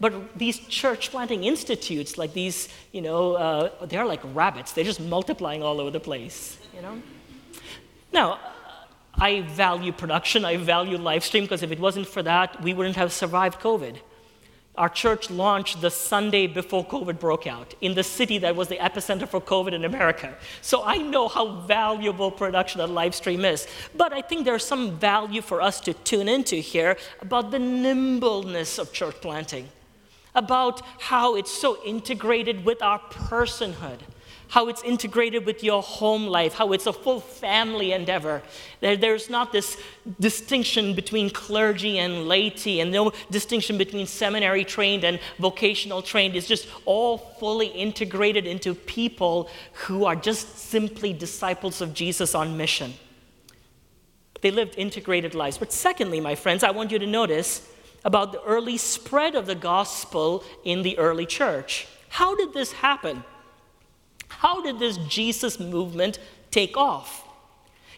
But 0.00 0.38
these 0.38 0.58
church 0.58 1.10
planting 1.10 1.44
institutes, 1.44 2.16
like 2.16 2.32
these, 2.32 2.70
you 2.90 3.02
know, 3.02 3.34
uh, 3.34 3.86
they're 3.86 4.06
like 4.06 4.20
rabbits. 4.34 4.72
They're 4.72 4.84
just 4.84 5.00
multiplying 5.00 5.62
all 5.62 5.78
over 5.78 5.90
the 5.90 6.00
place, 6.00 6.56
you 6.74 6.80
know? 6.80 7.02
Now, 8.10 8.40
I 9.14 9.42
value 9.42 9.92
production, 9.92 10.44
I 10.46 10.56
value 10.56 10.96
live 10.96 11.22
stream, 11.22 11.44
because 11.44 11.62
if 11.62 11.70
it 11.70 11.78
wasn't 11.78 12.06
for 12.08 12.22
that, 12.22 12.62
we 12.62 12.72
wouldn't 12.72 12.96
have 12.96 13.12
survived 13.12 13.60
COVID. 13.60 13.98
Our 14.76 14.88
church 14.88 15.28
launched 15.28 15.82
the 15.82 15.90
Sunday 15.90 16.46
before 16.46 16.86
COVID 16.86 17.18
broke 17.18 17.46
out 17.46 17.74
in 17.82 17.92
the 17.94 18.02
city 18.02 18.38
that 18.38 18.56
was 18.56 18.68
the 18.68 18.76
epicenter 18.76 19.28
for 19.28 19.40
COVID 19.40 19.74
in 19.74 19.84
America. 19.84 20.34
So 20.62 20.82
I 20.82 20.96
know 20.96 21.28
how 21.28 21.60
valuable 21.66 22.30
production 22.30 22.80
and 22.80 22.94
live 22.94 23.14
stream 23.14 23.44
is. 23.44 23.66
But 23.94 24.14
I 24.14 24.22
think 24.22 24.46
there's 24.46 24.64
some 24.64 24.98
value 24.98 25.42
for 25.42 25.60
us 25.60 25.80
to 25.80 25.92
tune 25.92 26.28
into 26.28 26.56
here 26.56 26.96
about 27.20 27.50
the 27.50 27.58
nimbleness 27.58 28.78
of 28.78 28.92
church 28.92 29.16
planting 29.20 29.68
about 30.34 30.82
how 30.98 31.34
it's 31.36 31.50
so 31.50 31.82
integrated 31.84 32.64
with 32.64 32.82
our 32.82 32.98
personhood, 32.98 33.98
how 34.48 34.68
it's 34.68 34.82
integrated 34.82 35.46
with 35.46 35.62
your 35.62 35.82
home 35.82 36.26
life, 36.26 36.54
how 36.54 36.72
it's 36.72 36.86
a 36.86 36.92
full 36.92 37.20
family 37.20 37.92
endeavor. 37.92 38.42
There, 38.80 38.96
there's 38.96 39.30
not 39.30 39.52
this 39.52 39.76
distinction 40.18 40.94
between 40.94 41.30
clergy 41.30 41.98
and 41.98 42.26
laity, 42.26 42.80
and 42.80 42.90
no 42.90 43.12
distinction 43.30 43.78
between 43.78 44.06
seminary 44.06 44.64
trained 44.64 45.04
and 45.04 45.20
vocational 45.38 46.02
trained. 46.02 46.34
It's 46.34 46.48
just 46.48 46.68
all 46.84 47.18
fully 47.18 47.68
integrated 47.68 48.46
into 48.46 48.74
people 48.74 49.48
who 49.72 50.04
are 50.04 50.16
just 50.16 50.58
simply 50.58 51.12
disciples 51.12 51.80
of 51.80 51.94
Jesus 51.94 52.34
on 52.34 52.56
mission. 52.56 52.94
They 54.40 54.50
lived 54.50 54.74
integrated 54.78 55.34
lives. 55.34 55.58
But 55.58 55.72
secondly, 55.72 56.20
my 56.20 56.34
friends, 56.34 56.64
I 56.64 56.70
want 56.70 56.90
you 56.90 56.98
to 56.98 57.06
notice 57.06 57.69
about 58.04 58.32
the 58.32 58.42
early 58.42 58.76
spread 58.76 59.34
of 59.34 59.46
the 59.46 59.54
gospel 59.54 60.44
in 60.64 60.82
the 60.82 60.98
early 60.98 61.26
church. 61.26 61.86
How 62.08 62.34
did 62.34 62.52
this 62.52 62.72
happen? 62.72 63.24
How 64.28 64.62
did 64.62 64.78
this 64.78 64.96
Jesus 65.08 65.60
movement 65.60 66.18
take 66.50 66.76
off? 66.76 67.26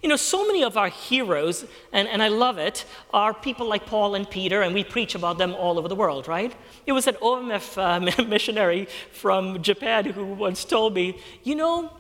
You 0.02 0.08
know, 0.08 0.16
so 0.16 0.44
many 0.44 0.64
of 0.64 0.76
our 0.76 0.88
heroes, 0.88 1.64
and, 1.92 2.08
and 2.08 2.20
I 2.20 2.26
love 2.26 2.58
it, 2.58 2.84
are 3.14 3.32
people 3.32 3.68
like 3.68 3.86
Paul 3.86 4.16
and 4.16 4.28
Peter, 4.28 4.62
and 4.62 4.74
we 4.74 4.82
preach 4.82 5.14
about 5.14 5.38
them 5.38 5.54
all 5.54 5.78
over 5.78 5.86
the 5.86 5.94
world, 5.94 6.26
right? 6.26 6.52
It 6.86 6.92
was 6.92 7.06
an 7.06 7.14
OMF 7.14 7.78
uh, 7.78 8.24
missionary 8.28 8.88
from 9.12 9.62
Japan 9.62 10.06
who 10.06 10.24
once 10.24 10.64
told 10.64 10.94
me, 10.94 11.20
you 11.44 11.54
know, 11.54 11.92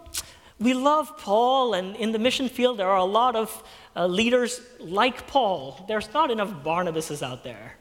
we 0.58 0.74
love 0.74 1.16
Paul, 1.16 1.74
and 1.74 1.94
in 1.94 2.10
the 2.10 2.18
mission 2.18 2.48
field, 2.48 2.78
there 2.78 2.88
are 2.88 2.96
a 2.96 3.04
lot 3.04 3.36
of 3.36 3.62
uh, 3.94 4.06
leaders 4.06 4.60
like 4.80 5.28
Paul. 5.28 5.84
There's 5.86 6.12
not 6.12 6.32
enough 6.32 6.50
Barnabases 6.64 7.22
out 7.22 7.44
there. 7.44 7.76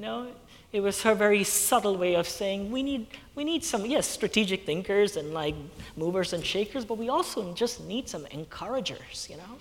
You 0.00 0.06
know, 0.06 0.28
it 0.72 0.80
was 0.80 1.02
her 1.02 1.14
very 1.14 1.44
subtle 1.44 1.98
way 1.98 2.14
of 2.14 2.26
saying 2.26 2.70
we 2.70 2.82
need, 2.82 3.06
we 3.34 3.44
need 3.44 3.62
some, 3.62 3.84
yes, 3.84 4.08
strategic 4.08 4.64
thinkers 4.64 5.18
and 5.18 5.34
like 5.34 5.54
movers 5.94 6.32
and 6.32 6.42
shakers, 6.42 6.86
but 6.86 6.96
we 6.96 7.10
also 7.10 7.52
just 7.52 7.84
need 7.84 8.08
some 8.08 8.24
encouragers, 8.30 9.28
you 9.28 9.36
know? 9.36 9.58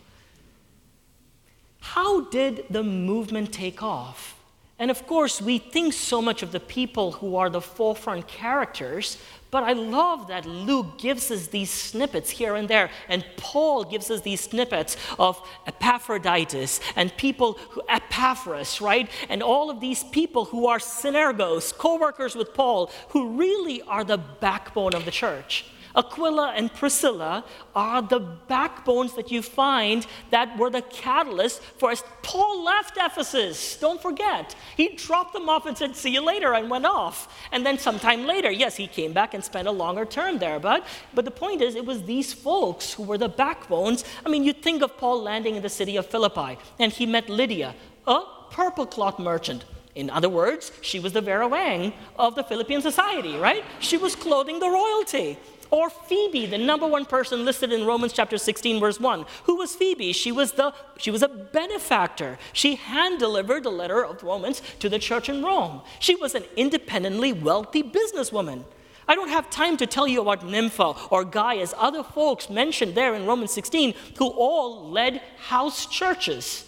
How 1.82 2.21
did 2.30 2.63
the 2.69 2.82
movement 2.82 3.52
take 3.52 3.84
off? 3.84 4.38
And 4.79 4.89
of 4.89 5.05
course, 5.05 5.41
we 5.41 5.57
think 5.57 5.93
so 5.93 6.21
much 6.21 6.41
of 6.41 6.53
the 6.53 6.59
people 6.61 7.11
who 7.11 7.35
are 7.35 7.49
the 7.49 7.59
forefront 7.59 8.29
characters, 8.29 9.17
but 9.51 9.63
I 9.63 9.73
love 9.73 10.27
that 10.29 10.45
Luke 10.45 10.97
gives 10.97 11.29
us 11.31 11.47
these 11.47 11.69
snippets 11.69 12.29
here 12.29 12.55
and 12.55 12.69
there, 12.69 12.89
and 13.09 13.25
Paul 13.35 13.83
gives 13.83 14.09
us 14.09 14.21
these 14.21 14.39
snippets 14.39 14.95
of 15.17 15.41
Epaphroditus 15.67 16.79
and 16.95 17.15
people 17.17 17.53
who 17.71 17.81
Epaphras, 17.89 18.79
right? 18.79 19.09
And 19.27 19.43
all 19.43 19.69
of 19.69 19.81
these 19.81 20.03
people 20.05 20.45
who 20.45 20.67
are 20.67 20.79
synergos, 20.79 21.77
co-workers 21.77 22.35
with 22.35 22.53
Paul, 22.53 22.89
who 23.09 23.37
really 23.37 23.81
are 23.81 24.05
the 24.05 24.17
backbone 24.17 24.93
of 24.93 25.03
the 25.03 25.11
church. 25.11 25.65
Aquila 25.95 26.54
and 26.56 26.73
Priscilla 26.73 27.43
are 27.75 28.02
the 28.02 28.19
backbones 28.19 29.15
that 29.15 29.32
you 29.32 29.41
find 29.41 30.06
that 30.30 30.58
were 30.58 30.69
the 30.69 30.82
catalyst 30.82 31.62
for 31.78 31.91
us. 31.91 32.04
Paul 32.21 32.63
left 32.63 32.97
Ephesus, 32.97 33.78
don't 33.78 34.02
forget. 34.02 34.56
He 34.78 34.89
dropped 34.95 35.34
them 35.34 35.49
off 35.49 35.65
and 35.65 35.78
said, 35.78 35.95
See 35.95 36.12
you 36.12 36.21
later, 36.21 36.54
and 36.54 36.69
went 36.69 36.86
off. 36.86 37.34
And 37.52 37.65
then 37.65 37.80
sometime 37.80 38.25
later, 38.25 38.52
yes, 38.52 38.75
he 38.75 38.88
came 38.88 39.13
back 39.13 39.34
and 39.34 39.43
spent 39.43 39.67
a 39.67 39.71
longer 39.71 40.06
term 40.06 40.38
there. 40.38 40.60
But, 40.60 40.86
but 41.13 41.25
the 41.25 41.32
point 41.32 41.62
is, 41.62 41.75
it 41.75 41.86
was 41.86 42.04
these 42.04 42.34
folks 42.34 42.93
who 42.93 43.04
were 43.04 43.17
the 43.17 43.30
backbones. 43.30 44.04
I 44.25 44.30
mean, 44.30 44.43
you 44.43 44.54
think 44.54 44.82
of 44.82 44.97
Paul 44.97 45.21
landing 45.21 45.56
in 45.56 45.63
the 45.63 45.69
city 45.69 45.97
of 45.97 46.06
Philippi, 46.06 46.58
and 46.78 46.91
he 46.91 47.06
met 47.06 47.30
Lydia, 47.30 47.75
a 48.08 48.21
purple 48.52 48.86
cloth 48.86 49.19
merchant. 49.19 49.65
In 49.95 50.10
other 50.10 50.30
words, 50.30 50.71
she 50.82 50.99
was 50.99 51.13
the 51.13 51.21
Vera 51.21 51.47
Wang 51.47 51.93
of 52.17 52.36
the 52.36 52.43
Philippine 52.43 52.82
society, 52.82 53.36
right? 53.38 53.63
She 53.80 53.97
was 53.97 54.15
clothing 54.15 54.60
the 54.60 54.69
royalty. 54.69 55.38
Or 55.71 55.89
Phoebe, 55.89 56.47
the 56.47 56.58
number 56.58 56.88
one 56.88 57.05
person 57.05 57.45
listed 57.45 57.71
in 57.71 57.86
Romans 57.86 58.13
chapter 58.13 58.38
16, 58.38 58.79
verse 58.79 58.99
1. 58.99 59.25
Who 59.43 59.58
was 59.58 59.75
Phoebe? 59.75 60.13
She 60.13 60.32
was, 60.32 60.53
the, 60.53 60.73
she 60.97 61.12
was 61.12 61.21
a 61.21 61.27
benefactor. 61.27 62.39
She 62.53 62.75
hand 62.75 63.19
delivered 63.19 63.63
the 63.63 63.69
letter 63.69 64.03
of 64.03 64.23
Romans 64.23 64.63
to 64.79 64.89
the 64.89 64.97
church 64.97 65.29
in 65.29 65.43
Rome. 65.43 65.82
She 65.99 66.15
was 66.15 66.34
an 66.34 66.43
independently 66.55 67.34
wealthy 67.34 67.84
businesswoman. 67.84 68.63
I 69.08 69.15
don't 69.15 69.29
have 69.29 69.49
time 69.49 69.77
to 69.77 69.88
tell 69.88 70.08
you 70.08 70.21
about 70.21 70.45
Nympha 70.45 70.93
or 71.10 71.23
Gaius, 71.23 71.73
other 71.77 72.03
folks 72.03 72.49
mentioned 72.49 72.95
there 72.95 73.13
in 73.15 73.25
Romans 73.25 73.51
16, 73.51 73.93
who 74.17 74.27
all 74.27 74.89
led 74.89 75.21
house 75.38 75.86
churches. 75.86 76.65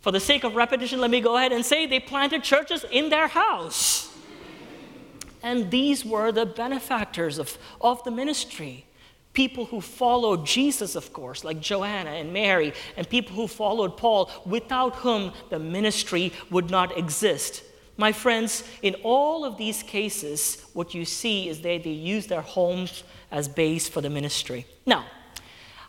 For 0.00 0.10
the 0.10 0.20
sake 0.20 0.44
of 0.44 0.56
repetition, 0.56 1.00
let 1.00 1.10
me 1.10 1.20
go 1.20 1.36
ahead 1.36 1.52
and 1.52 1.64
say 1.64 1.86
they 1.86 2.00
planted 2.00 2.42
churches 2.42 2.84
in 2.90 3.10
their 3.10 3.28
house. 3.28 4.09
And 5.42 5.70
these 5.70 6.04
were 6.04 6.32
the 6.32 6.46
benefactors 6.46 7.38
of, 7.38 7.56
of 7.80 8.02
the 8.04 8.10
ministry. 8.10 8.86
People 9.32 9.66
who 9.66 9.80
followed 9.80 10.44
Jesus, 10.44 10.96
of 10.96 11.12
course, 11.12 11.44
like 11.44 11.60
Joanna 11.60 12.10
and 12.10 12.32
Mary, 12.32 12.72
and 12.96 13.08
people 13.08 13.36
who 13.36 13.46
followed 13.46 13.96
Paul, 13.96 14.30
without 14.44 14.96
whom 14.96 15.32
the 15.50 15.58
ministry 15.58 16.32
would 16.50 16.70
not 16.70 16.96
exist. 16.98 17.62
My 17.96 18.12
friends, 18.12 18.64
in 18.82 18.96
all 19.02 19.44
of 19.44 19.56
these 19.56 19.82
cases, 19.82 20.64
what 20.72 20.94
you 20.94 21.04
see 21.04 21.48
is 21.48 21.60
they, 21.60 21.78
they 21.78 21.90
use 21.90 22.26
their 22.26 22.40
homes 22.40 23.04
as 23.30 23.46
base 23.46 23.88
for 23.88 24.00
the 24.00 24.10
ministry. 24.10 24.66
Now, 24.86 25.04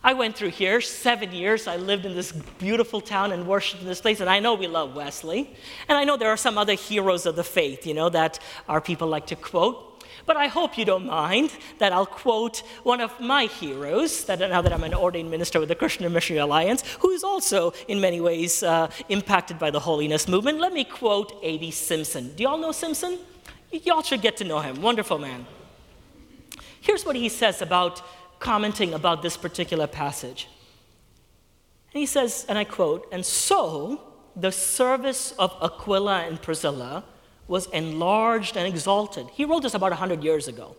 I 0.03 0.13
went 0.13 0.35
through 0.35 0.49
here 0.49 0.81
seven 0.81 1.31
years. 1.31 1.67
I 1.67 1.75
lived 1.75 2.05
in 2.05 2.15
this 2.15 2.31
beautiful 2.31 3.01
town 3.01 3.31
and 3.31 3.45
worshiped 3.45 3.83
in 3.83 3.87
this 3.87 4.01
place. 4.01 4.19
And 4.19 4.29
I 4.29 4.39
know 4.39 4.55
we 4.55 4.67
love 4.67 4.95
Wesley. 4.95 5.55
And 5.87 5.97
I 5.97 6.05
know 6.05 6.17
there 6.17 6.29
are 6.29 6.37
some 6.37 6.57
other 6.57 6.73
heroes 6.73 7.27
of 7.27 7.35
the 7.35 7.43
faith, 7.43 7.85
you 7.85 7.93
know, 7.93 8.09
that 8.09 8.39
our 8.67 8.81
people 8.81 9.07
like 9.07 9.27
to 9.27 9.35
quote. 9.35 9.87
But 10.25 10.37
I 10.37 10.47
hope 10.47 10.77
you 10.77 10.85
don't 10.85 11.05
mind 11.05 11.51
that 11.79 11.93
I'll 11.93 12.05
quote 12.05 12.59
one 12.83 13.01
of 13.01 13.19
my 13.19 13.45
heroes, 13.45 14.25
that 14.25 14.39
now 14.39 14.61
that 14.61 14.73
I'm 14.73 14.83
an 14.83 14.93
ordained 14.93 15.31
minister 15.31 15.59
with 15.59 15.69
the 15.69 15.75
Christian 15.75 16.11
Missionary 16.11 16.41
Alliance, 16.41 16.83
who 16.99 17.09
is 17.11 17.23
also 17.23 17.73
in 17.87 18.01
many 18.01 18.21
ways 18.21 18.63
uh, 18.63 18.89
impacted 19.09 19.57
by 19.57 19.71
the 19.71 19.79
holiness 19.79 20.27
movement. 20.27 20.59
Let 20.59 20.73
me 20.73 20.83
quote 20.83 21.33
A.B. 21.43 21.71
Simpson. 21.71 22.35
Do 22.35 22.43
y'all 22.43 22.57
know 22.57 22.71
Simpson? 22.71 23.19
Y'all 23.71 24.03
should 24.03 24.21
get 24.21 24.37
to 24.37 24.43
know 24.43 24.59
him. 24.59 24.81
Wonderful 24.81 25.17
man. 25.17 25.45
Here's 26.81 27.05
what 27.05 27.15
he 27.15 27.29
says 27.29 27.61
about 27.61 28.01
commenting 28.41 28.93
about 28.93 29.21
this 29.21 29.37
particular 29.37 29.87
passage. 29.87 30.49
And 31.93 31.99
he 31.99 32.05
says, 32.05 32.45
and 32.49 32.57
I 32.57 32.65
quote, 32.65 33.07
and 33.13 33.25
so 33.25 34.01
the 34.35 34.51
service 34.51 35.33
of 35.39 35.55
Aquila 35.61 36.23
and 36.23 36.41
Priscilla 36.41 37.05
was 37.47 37.67
enlarged 37.67 38.57
and 38.57 38.67
exalted. 38.67 39.27
He 39.33 39.45
wrote 39.45 39.61
this 39.63 39.73
about 39.73 39.91
100 39.91 40.23
years 40.23 40.47
ago. 40.47 40.75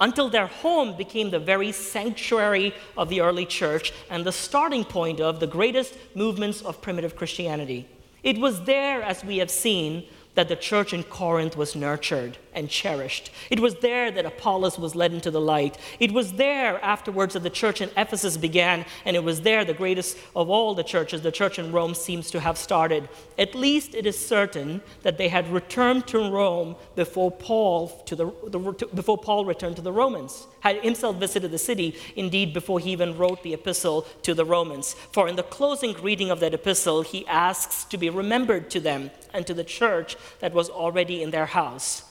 Until 0.00 0.30
their 0.30 0.46
home 0.46 0.96
became 0.96 1.30
the 1.30 1.38
very 1.38 1.72
sanctuary 1.72 2.74
of 2.96 3.10
the 3.10 3.20
early 3.20 3.44
church 3.44 3.92
and 4.08 4.24
the 4.24 4.32
starting 4.32 4.84
point 4.84 5.20
of 5.20 5.40
the 5.40 5.46
greatest 5.46 5.94
movements 6.14 6.62
of 6.62 6.80
primitive 6.80 7.16
Christianity. 7.16 7.86
It 8.22 8.38
was 8.38 8.64
there, 8.64 9.02
as 9.02 9.22
we 9.24 9.38
have 9.38 9.50
seen, 9.50 10.06
that 10.40 10.48
the 10.48 10.56
church 10.56 10.94
in 10.94 11.02
Corinth 11.02 11.54
was 11.54 11.76
nurtured 11.76 12.38
and 12.54 12.70
cherished. 12.70 13.30
It 13.50 13.60
was 13.60 13.74
there 13.76 14.10
that 14.10 14.24
Apollos 14.24 14.78
was 14.78 14.94
led 14.94 15.12
into 15.12 15.30
the 15.30 15.40
light. 15.40 15.76
It 15.98 16.12
was 16.12 16.32
there 16.32 16.82
afterwards 16.82 17.34
that 17.34 17.42
the 17.42 17.50
church 17.50 17.82
in 17.82 17.90
Ephesus 17.94 18.38
began, 18.38 18.86
and 19.04 19.14
it 19.16 19.22
was 19.22 19.42
there 19.42 19.66
the 19.66 19.74
greatest 19.74 20.16
of 20.34 20.48
all 20.48 20.74
the 20.74 20.82
churches, 20.82 21.20
the 21.20 21.30
church 21.30 21.58
in 21.58 21.72
Rome, 21.72 21.94
seems 21.94 22.30
to 22.30 22.40
have 22.40 22.56
started. 22.56 23.10
At 23.38 23.54
least 23.54 23.94
it 23.94 24.06
is 24.06 24.18
certain 24.18 24.80
that 25.02 25.18
they 25.18 25.28
had 25.28 25.46
returned 25.52 26.06
to 26.06 26.30
Rome 26.30 26.74
before 26.96 27.30
Paul, 27.30 27.88
to 28.06 28.16
the, 28.16 28.32
the, 28.46 28.58
before 28.94 29.18
Paul 29.18 29.44
returned 29.44 29.76
to 29.76 29.82
the 29.82 29.92
Romans, 29.92 30.46
had 30.60 30.76
himself 30.82 31.16
visited 31.16 31.50
the 31.50 31.58
city, 31.58 31.94
indeed, 32.16 32.54
before 32.54 32.80
he 32.80 32.92
even 32.92 33.18
wrote 33.18 33.42
the 33.42 33.52
epistle 33.52 34.06
to 34.22 34.32
the 34.32 34.46
Romans. 34.46 34.94
For 35.12 35.28
in 35.28 35.36
the 35.36 35.42
closing 35.42 35.92
reading 36.02 36.30
of 36.30 36.40
that 36.40 36.54
epistle, 36.54 37.02
he 37.02 37.26
asks 37.26 37.84
to 37.84 37.98
be 37.98 38.08
remembered 38.08 38.70
to 38.70 38.80
them 38.80 39.10
and 39.32 39.46
to 39.46 39.54
the 39.54 39.64
church 39.64 40.16
that 40.40 40.52
was 40.52 40.68
already 40.68 41.22
in 41.22 41.30
their 41.30 41.46
house. 41.46 42.04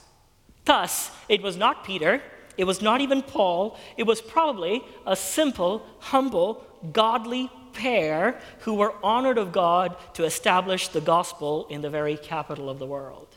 Thus, 0.64 1.10
it 1.28 1.42
was 1.42 1.56
not 1.56 1.84
Peter, 1.84 2.22
it 2.56 2.64
was 2.64 2.82
not 2.82 3.00
even 3.00 3.22
Paul, 3.22 3.78
it 3.96 4.04
was 4.04 4.20
probably 4.20 4.84
a 5.06 5.16
simple, 5.16 5.86
humble, 5.98 6.64
godly 6.92 7.50
pair 7.72 8.40
who 8.60 8.74
were 8.74 8.94
honored 9.02 9.38
of 9.38 9.52
God 9.52 9.96
to 10.14 10.24
establish 10.24 10.88
the 10.88 11.00
gospel 11.00 11.66
in 11.68 11.80
the 11.80 11.90
very 11.90 12.16
capital 12.16 12.68
of 12.68 12.78
the 12.78 12.86
world. 12.86 13.28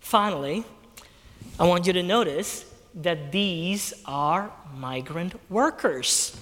Finally, 0.00 0.64
I 1.60 1.66
want 1.66 1.86
you 1.86 1.92
to 1.92 2.02
notice 2.02 2.64
that 2.94 3.30
these 3.30 3.92
are 4.06 4.52
migrant 4.74 5.34
workers. 5.50 6.36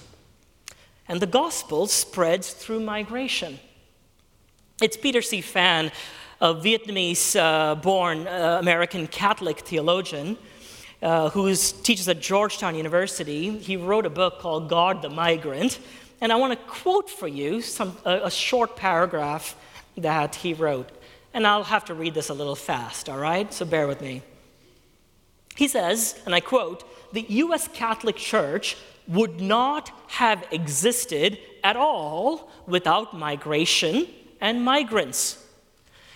And 1.07 1.21
the 1.21 1.27
gospel 1.27 1.87
spreads 1.87 2.53
through 2.53 2.79
migration. 2.79 3.59
It's 4.79 4.95
Peter 4.95 5.23
C. 5.23 5.41
Phan, 5.41 5.91
a 6.39 6.53
Vietnamese 6.53 7.35
uh, 7.35 7.73
born 7.73 8.27
uh, 8.27 8.59
American 8.61 9.07
Catholic 9.07 9.61
theologian 9.61 10.37
uh, 11.01 11.31
who 11.31 11.51
teaches 11.55 12.07
at 12.07 12.19
Georgetown 12.19 12.75
University. 12.75 13.57
He 13.57 13.75
wrote 13.75 14.05
a 14.05 14.11
book 14.11 14.37
called 14.37 14.69
God 14.69 15.01
the 15.01 15.09
Migrant. 15.09 15.79
And 16.21 16.31
I 16.31 16.35
want 16.35 16.53
to 16.53 16.63
quote 16.67 17.09
for 17.09 17.27
you 17.27 17.63
some, 17.63 17.97
a, 18.05 18.25
a 18.25 18.29
short 18.29 18.75
paragraph 18.75 19.55
that 19.97 20.35
he 20.35 20.53
wrote. 20.53 20.91
And 21.33 21.47
I'll 21.47 21.63
have 21.63 21.85
to 21.85 21.95
read 21.95 22.13
this 22.13 22.29
a 22.29 22.35
little 22.35 22.55
fast, 22.55 23.09
all 23.09 23.17
right? 23.17 23.51
So 23.51 23.65
bear 23.65 23.87
with 23.87 23.99
me. 23.99 24.21
He 25.55 25.67
says, 25.67 26.21
and 26.27 26.35
I 26.35 26.39
quote, 26.39 26.83
the 27.13 27.25
U.S. 27.27 27.67
Catholic 27.67 28.15
Church 28.15 28.77
would 29.07 29.41
not 29.41 29.91
have 30.05 30.45
existed 30.51 31.39
at 31.63 31.75
all 31.75 32.51
without 32.67 33.17
migration 33.17 34.07
and 34.41 34.63
migrants. 34.63 35.43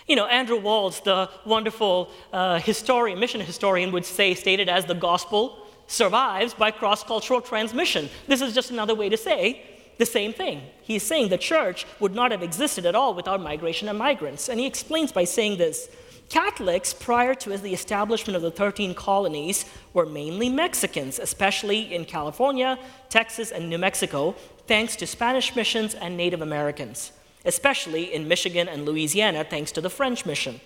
You 0.08 0.16
know, 0.16 0.26
Andrew 0.26 0.58
Walls, 0.58 1.00
the 1.00 1.30
wonderful 1.46 2.10
uh, 2.32 2.58
historian, 2.58 3.18
mission 3.18 3.40
historian, 3.40 3.92
would 3.92 4.04
say, 4.04 4.34
stated 4.34 4.68
as 4.68 4.84
the 4.84 4.94
gospel 4.94 5.66
survives 5.86 6.54
by 6.54 6.70
cross 6.70 7.04
cultural 7.04 7.40
transmission. 7.40 8.08
This 8.26 8.40
is 8.40 8.54
just 8.54 8.70
another 8.70 8.94
way 8.94 9.08
to 9.08 9.16
say 9.16 9.62
the 9.98 10.06
same 10.06 10.32
thing. 10.32 10.62
He's 10.82 11.02
saying 11.02 11.28
the 11.28 11.38
church 11.38 11.86
would 12.00 12.14
not 12.14 12.30
have 12.30 12.42
existed 12.42 12.86
at 12.86 12.94
all 12.94 13.14
without 13.14 13.40
migration 13.40 13.88
and 13.88 13.98
migrants. 13.98 14.48
And 14.48 14.58
he 14.58 14.66
explains 14.66 15.12
by 15.12 15.24
saying 15.24 15.58
this 15.58 15.88
Catholics, 16.28 16.94
prior 16.94 17.34
to 17.34 17.56
the 17.58 17.74
establishment 17.74 18.36
of 18.36 18.42
the 18.42 18.50
13 18.50 18.94
colonies, 18.94 19.66
were 19.92 20.06
mainly 20.06 20.48
Mexicans, 20.48 21.18
especially 21.18 21.94
in 21.94 22.06
California, 22.06 22.78
Texas, 23.10 23.50
and 23.52 23.68
New 23.68 23.78
Mexico, 23.78 24.34
thanks 24.66 24.96
to 24.96 25.06
Spanish 25.06 25.54
missions 25.54 25.94
and 25.94 26.16
Native 26.16 26.40
Americans 26.40 27.12
especially 27.44 28.12
in 28.12 28.28
Michigan 28.28 28.68
and 28.68 28.84
Louisiana, 28.84 29.44
thanks 29.44 29.72
to 29.72 29.80
the 29.80 29.90
French 29.90 30.24
mission. 30.26 30.60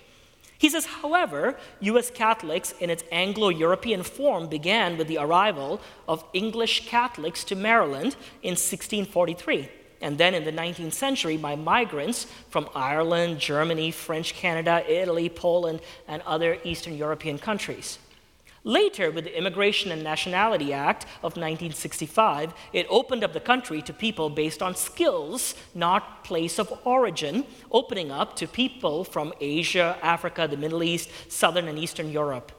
He 0.58 0.70
says, 0.70 0.86
however, 0.86 1.58
US 1.80 2.10
Catholics 2.10 2.72
in 2.80 2.88
its 2.88 3.04
Anglo 3.12 3.50
European 3.50 4.02
form 4.02 4.48
began 4.48 4.96
with 4.96 5.08
the 5.08 5.18
arrival 5.18 5.80
of 6.08 6.24
English 6.32 6.88
Catholics 6.88 7.44
to 7.44 7.54
Maryland 7.54 8.16
in 8.42 8.52
1643, 8.52 9.68
and 10.00 10.16
then 10.16 10.34
in 10.34 10.44
the 10.44 10.52
19th 10.52 10.94
century 10.94 11.36
by 11.36 11.56
migrants 11.56 12.26
from 12.48 12.68
Ireland, 12.74 13.38
Germany, 13.38 13.90
French 13.90 14.34
Canada, 14.34 14.82
Italy, 14.88 15.28
Poland, 15.28 15.80
and 16.08 16.22
other 16.22 16.58
Eastern 16.64 16.96
European 16.96 17.38
countries. 17.38 17.98
Later, 18.66 19.12
with 19.12 19.22
the 19.22 19.38
Immigration 19.38 19.92
and 19.92 20.02
Nationality 20.02 20.72
Act 20.72 21.04
of 21.18 21.36
1965, 21.36 22.52
it 22.72 22.84
opened 22.90 23.22
up 23.22 23.32
the 23.32 23.38
country 23.38 23.80
to 23.82 23.92
people 23.92 24.28
based 24.28 24.60
on 24.60 24.74
skills, 24.74 25.54
not 25.72 26.24
place 26.24 26.58
of 26.58 26.76
origin, 26.84 27.44
opening 27.70 28.10
up 28.10 28.34
to 28.34 28.48
people 28.48 29.04
from 29.04 29.32
Asia, 29.40 29.96
Africa, 30.02 30.48
the 30.50 30.56
Middle 30.56 30.82
East, 30.82 31.08
Southern 31.28 31.68
and 31.68 31.78
Eastern 31.78 32.10
Europe. 32.10 32.50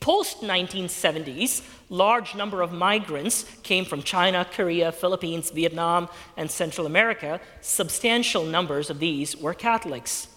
Post 0.00 0.42
1970s, 0.42 1.62
large 1.88 2.34
number 2.34 2.60
of 2.60 2.70
migrants 2.70 3.46
came 3.62 3.86
from 3.86 4.02
China, 4.02 4.46
Korea, 4.52 4.92
Philippines, 4.92 5.50
Vietnam, 5.50 6.10
and 6.36 6.50
Central 6.50 6.86
America. 6.86 7.40
Substantial 7.62 8.44
numbers 8.44 8.90
of 8.90 8.98
these 8.98 9.34
were 9.34 9.54
Catholics. 9.54 10.28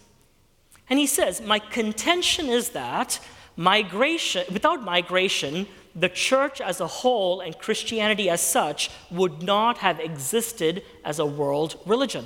And 0.90 1.00
he 1.00 1.08
says, 1.08 1.42
My 1.42 1.60
contention 1.60 2.48
is 2.48 2.70
that 2.70 3.20
Migration, 3.56 4.46
without 4.52 4.84
migration, 4.84 5.68
the 5.96 6.10
church 6.10 6.60
as 6.60 6.80
a 6.80 6.88
whole 6.88 7.40
and 7.42 7.58
Christianity 7.58 8.30
as 8.30 8.42
such 8.42 8.90
would 9.12 9.44
not 9.44 9.78
have 9.80 10.00
existed 10.00 10.84
as 11.06 11.20
a 11.20 11.26
world 11.26 11.80
religion. 11.86 12.26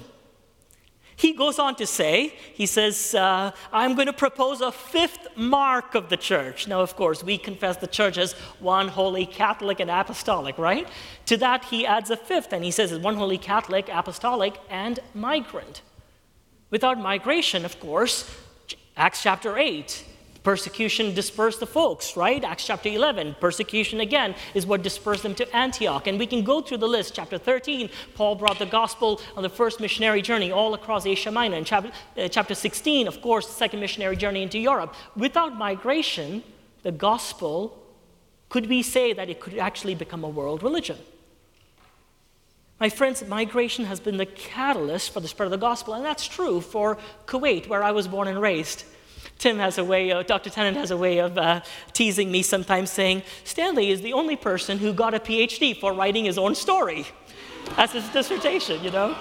He 1.17 1.33
goes 1.33 1.57
on 1.57 1.75
to 1.77 1.87
say, 1.87 2.35
he 2.53 2.67
says, 2.67 3.15
uh, 3.15 3.51
I'm 3.73 3.95
going 3.95 4.05
to 4.05 4.13
propose 4.13 4.61
a 4.61 4.71
fifth 4.71 5.27
mark 5.35 5.95
of 5.95 6.09
the 6.09 6.15
church. 6.15 6.67
Now, 6.67 6.81
of 6.81 6.95
course, 6.95 7.23
we 7.23 7.39
confess 7.39 7.77
the 7.77 7.87
church 7.87 8.19
as 8.19 8.33
one 8.59 8.87
holy 8.87 9.25
Catholic 9.25 9.79
and 9.79 9.89
apostolic, 9.89 10.59
right? 10.59 10.87
To 11.25 11.35
that, 11.37 11.65
he 11.65 11.87
adds 11.87 12.11
a 12.11 12.17
fifth, 12.17 12.53
and 12.53 12.63
he 12.63 12.69
says 12.69 12.91
it's 12.91 13.03
one 13.03 13.15
holy 13.15 13.39
Catholic, 13.39 13.89
apostolic, 13.91 14.59
and 14.69 14.99
migrant. 15.15 15.81
Without 16.69 16.99
migration, 16.99 17.65
of 17.65 17.79
course, 17.79 18.29
Acts 18.95 19.23
chapter 19.23 19.57
8, 19.57 20.05
Persecution 20.47 21.13
dispersed 21.13 21.59
the 21.59 21.67
folks, 21.67 22.15
right? 22.15 22.41
Acts 22.41 22.65
chapter 22.65 22.87
11. 22.87 23.35
Persecution 23.41 23.99
again 23.99 24.33
is 24.53 24.65
what 24.65 24.81
dispersed 24.81 25.23
them 25.23 25.35
to 25.35 25.45
Antioch. 25.53 26.07
And 26.07 26.17
we 26.17 26.25
can 26.25 26.45
go 26.45 26.61
through 26.61 26.77
the 26.77 26.87
list. 26.87 27.13
Chapter 27.13 27.37
13, 27.37 27.89
Paul 28.15 28.35
brought 28.35 28.57
the 28.57 28.65
gospel 28.65 29.19
on 29.35 29.43
the 29.43 29.49
first 29.49 29.81
missionary 29.81 30.21
journey 30.21 30.49
all 30.49 30.73
across 30.73 31.05
Asia 31.05 31.31
Minor. 31.31 31.57
And 31.57 31.65
chapter, 31.65 31.91
uh, 32.15 32.29
chapter 32.29 32.55
16, 32.55 33.09
of 33.09 33.21
course, 33.21 33.45
the 33.45 33.55
second 33.55 33.81
missionary 33.81 34.15
journey 34.15 34.41
into 34.41 34.57
Europe. 34.57 34.95
Without 35.17 35.57
migration, 35.57 36.41
the 36.81 36.93
gospel, 36.93 37.77
could 38.47 38.69
we 38.69 38.83
say 38.83 39.11
that 39.11 39.29
it 39.29 39.41
could 39.41 39.57
actually 39.57 39.95
become 39.95 40.23
a 40.23 40.29
world 40.29 40.63
religion? 40.63 40.97
My 42.79 42.87
friends, 42.87 43.21
migration 43.27 43.83
has 43.83 43.99
been 43.99 44.15
the 44.15 44.25
catalyst 44.25 45.11
for 45.11 45.19
the 45.19 45.27
spread 45.27 45.47
of 45.47 45.51
the 45.51 45.57
gospel, 45.57 45.93
and 45.93 46.05
that's 46.05 46.25
true 46.25 46.61
for 46.61 46.97
Kuwait, 47.25 47.67
where 47.67 47.83
I 47.83 47.91
was 47.91 48.07
born 48.07 48.29
and 48.29 48.39
raised. 48.39 48.85
Tim 49.37 49.59
has 49.59 49.77
a 49.77 49.83
way, 49.83 50.11
of, 50.11 50.25
Dr. 50.27 50.49
Tennent 50.49 50.77
has 50.77 50.91
a 50.91 50.97
way 50.97 51.19
of 51.19 51.37
uh, 51.37 51.61
teasing 51.93 52.31
me 52.31 52.41
sometimes 52.41 52.91
saying, 52.91 53.23
Stanley 53.43 53.91
is 53.91 54.01
the 54.01 54.13
only 54.13 54.35
person 54.35 54.77
who 54.77 54.93
got 54.93 55.13
a 55.13 55.19
PhD 55.19 55.75
for 55.77 55.93
writing 55.93 56.25
his 56.25 56.37
own 56.37 56.55
story 56.55 57.05
as 57.77 57.91
his 57.91 58.07
dissertation, 58.09 58.83
you 58.83 58.91
know? 58.91 59.15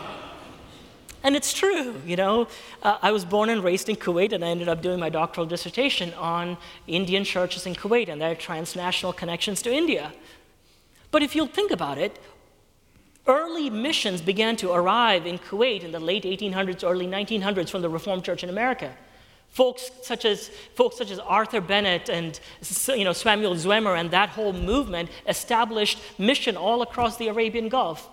And 1.22 1.34
it's 1.34 1.52
true, 1.52 1.94
you 2.06 2.14
know. 2.14 2.46
Uh, 2.82 2.98
I 3.02 3.10
was 3.10 3.24
born 3.24 3.50
and 3.50 3.64
raised 3.64 3.88
in 3.88 3.96
Kuwait, 3.96 4.32
and 4.32 4.44
I 4.44 4.48
ended 4.48 4.68
up 4.68 4.80
doing 4.80 5.00
my 5.00 5.08
doctoral 5.08 5.44
dissertation 5.44 6.14
on 6.14 6.56
Indian 6.86 7.24
churches 7.24 7.66
in 7.66 7.74
Kuwait 7.74 8.08
and 8.08 8.20
their 8.20 8.36
transnational 8.36 9.12
connections 9.12 9.60
to 9.62 9.74
India. 9.74 10.12
But 11.10 11.24
if 11.24 11.34
you'll 11.34 11.48
think 11.48 11.72
about 11.72 11.98
it, 11.98 12.20
early 13.26 13.70
missions 13.70 14.20
began 14.20 14.54
to 14.56 14.70
arrive 14.70 15.26
in 15.26 15.38
Kuwait 15.38 15.82
in 15.82 15.90
the 15.90 15.98
late 15.98 16.22
1800s, 16.22 16.88
early 16.88 17.08
1900s 17.08 17.70
from 17.70 17.82
the 17.82 17.88
Reformed 17.88 18.22
Church 18.22 18.44
in 18.44 18.48
America. 18.48 18.94
Folks 19.56 19.90
such 20.02 20.26
as, 20.26 20.50
folks 20.74 20.98
such 20.98 21.10
as 21.10 21.18
Arthur 21.18 21.62
Bennett 21.62 22.10
and 22.10 22.38
you 22.88 23.04
know, 23.04 23.14
Samuel 23.14 23.54
Zwemer 23.54 23.98
and 23.98 24.10
that 24.10 24.28
whole 24.28 24.52
movement 24.52 25.08
established 25.26 25.98
mission 26.18 26.58
all 26.58 26.82
across 26.82 27.16
the 27.16 27.28
Arabian 27.28 27.70
Gulf. 27.70 28.06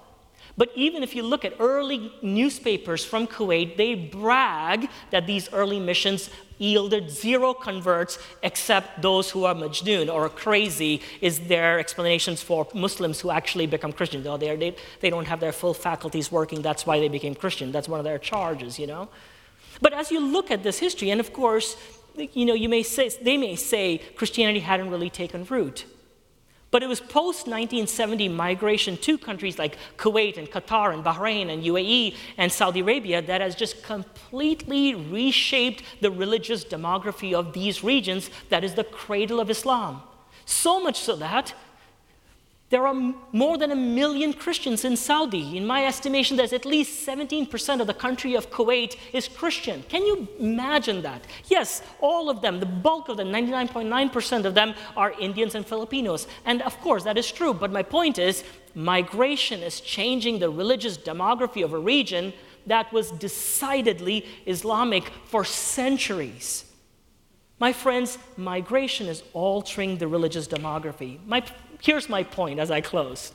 But 0.55 0.71
even 0.73 1.03
if 1.03 1.15
you 1.17 1.23
look 1.23 1.43
at 1.43 1.55
early 1.59 2.13
newspapers 2.21 3.03
from 3.03 3.27
Kuwait, 3.27 3.75
they 3.75 3.93
brag 3.93 4.87
that 5.11 5.27
these 5.27 5.51
early 5.51 5.81
missions 5.81 6.29
yielded 6.59 7.11
zero 7.11 7.53
converts 7.53 8.19
except 8.41 9.01
those 9.01 9.29
who 9.29 9.43
are 9.43 9.53
majnun 9.53 10.09
or 10.09 10.29
crazy 10.29 11.01
is 11.19 11.41
their 11.41 11.77
explanations 11.77 12.41
for 12.41 12.69
Muslims 12.73 13.19
who 13.19 13.31
actually 13.31 13.67
become 13.67 13.91
Christians. 13.91 14.23
They, 14.39 14.75
they 15.01 15.09
don't 15.09 15.27
have 15.27 15.41
their 15.41 15.51
full 15.51 15.73
faculties 15.73 16.31
working, 16.31 16.61
that's 16.61 16.85
why 16.85 17.01
they 17.01 17.09
became 17.09 17.35
Christian. 17.35 17.73
That's 17.73 17.89
one 17.89 17.99
of 17.99 18.05
their 18.05 18.17
charges, 18.17 18.79
you 18.79 18.87
know. 18.87 19.09
But 19.83 19.91
as 19.91 20.11
you 20.11 20.21
look 20.21 20.49
at 20.49 20.63
this 20.63 20.79
history, 20.79 21.09
and 21.09 21.19
of 21.19 21.33
course, 21.33 21.75
you 22.15 22.45
know, 22.45 22.53
you 22.53 22.69
may 22.69 22.83
say, 22.83 23.09
they 23.21 23.35
may 23.35 23.57
say 23.57 23.97
Christianity 24.15 24.61
hadn't 24.61 24.89
really 24.89 25.09
taken 25.09 25.43
root. 25.43 25.85
But 26.71 26.83
it 26.83 26.87
was 26.87 27.01
post 27.01 27.47
1970 27.47 28.29
migration 28.29 28.95
to 28.97 29.17
countries 29.17 29.59
like 29.59 29.77
Kuwait 29.97 30.37
and 30.37 30.49
Qatar 30.49 30.93
and 30.93 31.03
Bahrain 31.03 31.51
and 31.51 31.63
UAE 31.63 32.15
and 32.37 32.49
Saudi 32.49 32.79
Arabia 32.79 33.21
that 33.21 33.41
has 33.41 33.55
just 33.55 33.83
completely 33.83 34.95
reshaped 34.95 35.83
the 35.99 36.09
religious 36.09 36.63
demography 36.63 37.33
of 37.33 37.51
these 37.51 37.83
regions 37.83 38.29
that 38.49 38.63
is 38.63 38.75
the 38.75 38.85
cradle 38.85 39.41
of 39.41 39.49
Islam. 39.49 40.01
So 40.45 40.79
much 40.79 40.97
so 40.97 41.17
that 41.17 41.53
there 42.73 42.87
are 42.87 43.13
more 43.31 43.55
than 43.59 43.69
a 43.69 43.75
million 43.75 44.33
Christians 44.33 44.83
in 44.83 44.97
Saudi. 44.97 45.57
In 45.57 45.67
my 45.67 45.85
estimation, 45.85 46.37
there's 46.37 46.53
at 46.53 46.65
least 46.65 47.07
17% 47.07 47.79
of 47.79 47.85
the 47.85 47.93
country 47.93 48.33
of 48.33 48.49
Kuwait 48.49 48.95
is 49.13 49.27
Christian. 49.27 49.83
Can 49.89 50.03
you 50.03 50.27
imagine 50.39 51.03
that? 51.03 51.21
Yes, 51.45 51.83
all 52.01 52.31
of 52.31 52.41
them, 52.41 52.59
the 52.59 52.65
bulk 52.65 53.09
of 53.09 53.17
them, 53.17 53.27
99.9% 53.27 54.45
of 54.45 54.55
them 54.55 54.73
are 54.97 55.11
Indians 55.19 55.53
and 55.53 55.63
Filipinos. 55.63 56.25
And 56.45 56.63
of 56.63 56.75
course, 56.81 57.03
that 57.03 57.15
is 57.15 57.31
true. 57.31 57.53
But 57.53 57.71
my 57.71 57.83
point 57.83 58.17
is, 58.17 58.43
migration 58.73 59.59
is 59.59 59.79
changing 59.79 60.39
the 60.39 60.49
religious 60.49 60.97
demography 60.97 61.63
of 61.63 61.73
a 61.73 61.79
region 61.79 62.33
that 62.65 62.91
was 62.91 63.11
decidedly 63.11 64.25
Islamic 64.47 65.03
for 65.27 65.45
centuries. 65.45 66.65
My 67.59 67.71
friends, 67.71 68.17
migration 68.35 69.07
is 69.07 69.23
altering 69.33 69.97
the 69.97 70.07
religious 70.07 70.47
demography. 70.47 71.19
My 71.27 71.43
Here's 71.83 72.07
my 72.07 72.23
point 72.23 72.61
as 72.61 72.71
I 72.71 72.79
close. 72.79 73.33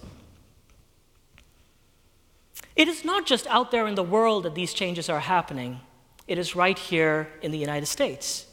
It 2.75 2.89
is 2.89 3.05
not 3.05 3.27
just 3.27 3.47
out 3.49 3.71
there 3.71 3.87
in 3.87 3.95
the 3.95 4.03
world 4.03 4.45
that 4.45 4.55
these 4.55 4.73
changes 4.73 5.11
are 5.11 5.21
happening, 5.21 5.81
it 6.27 6.39
is 6.39 6.57
right 6.57 6.79
here 6.79 7.29
in 7.43 7.53
the 7.53 7.59
United 7.59 7.85
States. 7.85 8.47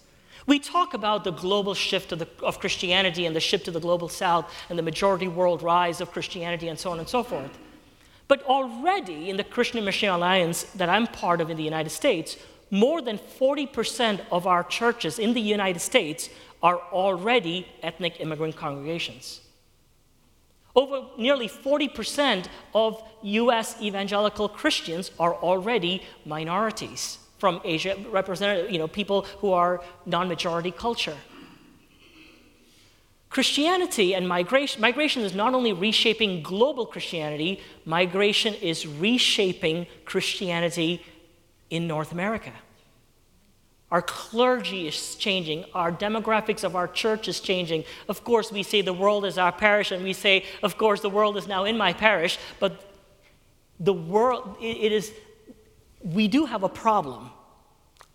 We 0.46 0.60
talk 0.60 0.94
about 0.94 1.24
the 1.24 1.32
global 1.32 1.74
shift 1.74 2.12
of, 2.12 2.20
the, 2.20 2.28
of, 2.44 2.60
Christianity 2.60 3.26
and 3.26 3.34
the 3.34 3.40
shift 3.40 3.66
to 3.66 3.72
the 3.72 3.80
global 3.80 4.10
south 4.10 4.54
and 4.70 4.78
the 4.78 4.84
majority 4.84 5.30
world 5.30 5.64
rise 5.64 6.02
of 6.02 6.12
Christianity 6.12 6.68
and 6.68 6.78
so 6.78 6.92
on 6.92 7.00
and 7.00 7.08
so 7.08 7.24
forth. 7.24 7.58
But 8.28 8.44
already 8.44 9.30
in 9.30 9.38
the 9.38 9.46
Christian 9.46 9.86
Mission 9.86 10.10
Alliance 10.10 10.64
that 10.76 10.90
I'm 10.90 11.08
part 11.08 11.40
of 11.40 11.50
in 11.50 11.56
the 11.56 11.64
United 11.64 11.92
States, 11.92 12.36
more 12.70 13.02
than 13.02 13.18
40% 13.18 14.20
of 14.30 14.46
our 14.46 14.66
churches 14.66 15.20
in 15.20 15.34
the 15.34 15.42
United 15.42 15.80
States 15.80 16.30
are 16.62 16.80
already 16.92 17.66
ethnic 17.82 18.20
immigrant 18.20 18.58
congregations. 18.58 19.40
Over 20.76 21.06
nearly 21.18 21.48
40% 21.48 22.48
of 22.74 23.02
US 23.22 23.82
evangelical 23.82 24.50
Christians 24.50 25.12
are 25.20 25.34
already 25.36 26.04
minorities 26.26 27.20
from 27.38 27.62
Asia, 27.64 27.96
represented, 28.10 28.72
you 28.72 28.78
know, 28.78 28.88
people 28.88 29.22
who 29.40 29.52
are 29.52 29.82
non 30.06 30.28
majority 30.28 30.72
culture. 30.72 31.18
Christianity 33.30 34.16
and 34.16 34.28
migration, 34.28 34.80
migration 34.80 35.22
is 35.24 35.36
not 35.36 35.54
only 35.54 35.74
reshaping 35.74 36.42
global 36.42 36.86
Christianity, 36.86 37.62
migration 37.84 38.54
is 38.54 38.88
reshaping 38.88 39.88
Christianity 40.06 41.04
in 41.70 41.86
North 41.86 42.14
America. 42.14 42.54
Our 43.92 44.02
clergy 44.02 44.88
is 44.88 45.16
changing. 45.16 45.66
Our 45.74 45.92
demographics 45.92 46.64
of 46.64 46.76
our 46.76 46.88
church 46.88 47.28
is 47.28 47.40
changing. 47.40 47.84
Of 48.10 48.24
course, 48.24 48.52
we 48.52 48.64
say 48.64 48.82
the 48.82 48.94
world 48.94 49.26
is 49.26 49.38
our 49.38 49.52
parish, 49.52 49.92
and 49.92 50.04
we 50.04 50.14
say, 50.14 50.46
of 50.64 50.78
course, 50.78 51.02
the 51.02 51.10
world 51.10 51.38
is 51.38 51.48
now 51.48 51.66
in 51.66 51.78
my 51.78 51.94
parish, 51.94 52.40
but 52.60 52.92
the 53.80 53.94
world, 53.94 54.58
it 54.62 54.92
is, 54.92 55.14
we 56.04 56.28
do 56.28 56.46
have 56.46 56.64
a 56.64 56.70
problem. 56.70 57.30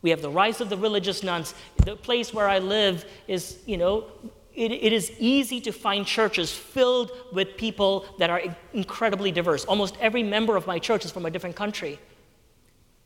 We 0.03 0.11
have 0.11 0.23
the 0.23 0.31
rise 0.31 0.61
of 0.61 0.71
the 0.71 0.77
religious 0.77 1.23
nones. 1.23 1.55
The 1.85 1.95
place 1.95 2.33
where 2.33 2.49
I 2.49 2.59
live 2.59 3.05
is, 3.29 3.59
you 3.67 3.77
know, 3.77 4.07
it, 4.55 4.73
it 4.73 4.93
is 4.93 5.13
easy 5.19 5.61
to 5.61 5.73
find 5.73 6.07
churches 6.07 6.51
filled 6.51 7.13
with 7.33 7.57
people 7.57 8.07
that 8.19 8.31
are 8.31 8.43
incredibly 8.73 9.31
diverse. 9.31 9.65
Almost 9.67 9.97
every 10.01 10.23
member 10.23 10.57
of 10.57 10.67
my 10.67 10.79
church 10.79 11.05
is 11.05 11.11
from 11.11 11.27
a 11.27 11.31
different 11.31 11.57
country. 11.57 12.01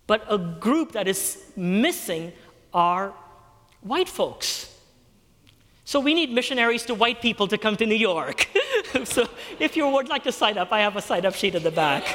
But 0.07 0.25
a 0.29 0.39
group 0.39 0.93
that 0.93 1.09
is 1.09 1.43
missing 1.57 2.33
are 2.75 3.15
white 3.81 4.09
folks. 4.09 4.71
So 5.85 6.01
we 6.01 6.15
need 6.15 6.33
missionaries 6.33 6.85
to 6.87 6.95
white 6.95 7.23
people 7.23 7.47
to 7.49 7.59
come 7.59 7.77
to 7.77 7.87
New 7.87 7.95
York. 7.95 8.49
so 9.05 9.29
if 9.59 9.77
you 9.77 9.87
would 9.87 10.09
like 10.09 10.25
to 10.25 10.33
sign 10.33 10.59
up, 10.59 10.73
I 10.73 10.81
have 10.81 10.97
a 10.97 11.03
sign 11.03 11.25
up 11.25 11.35
sheet 11.35 11.55
in 11.55 11.63
the 11.63 11.71
back. 11.71 12.05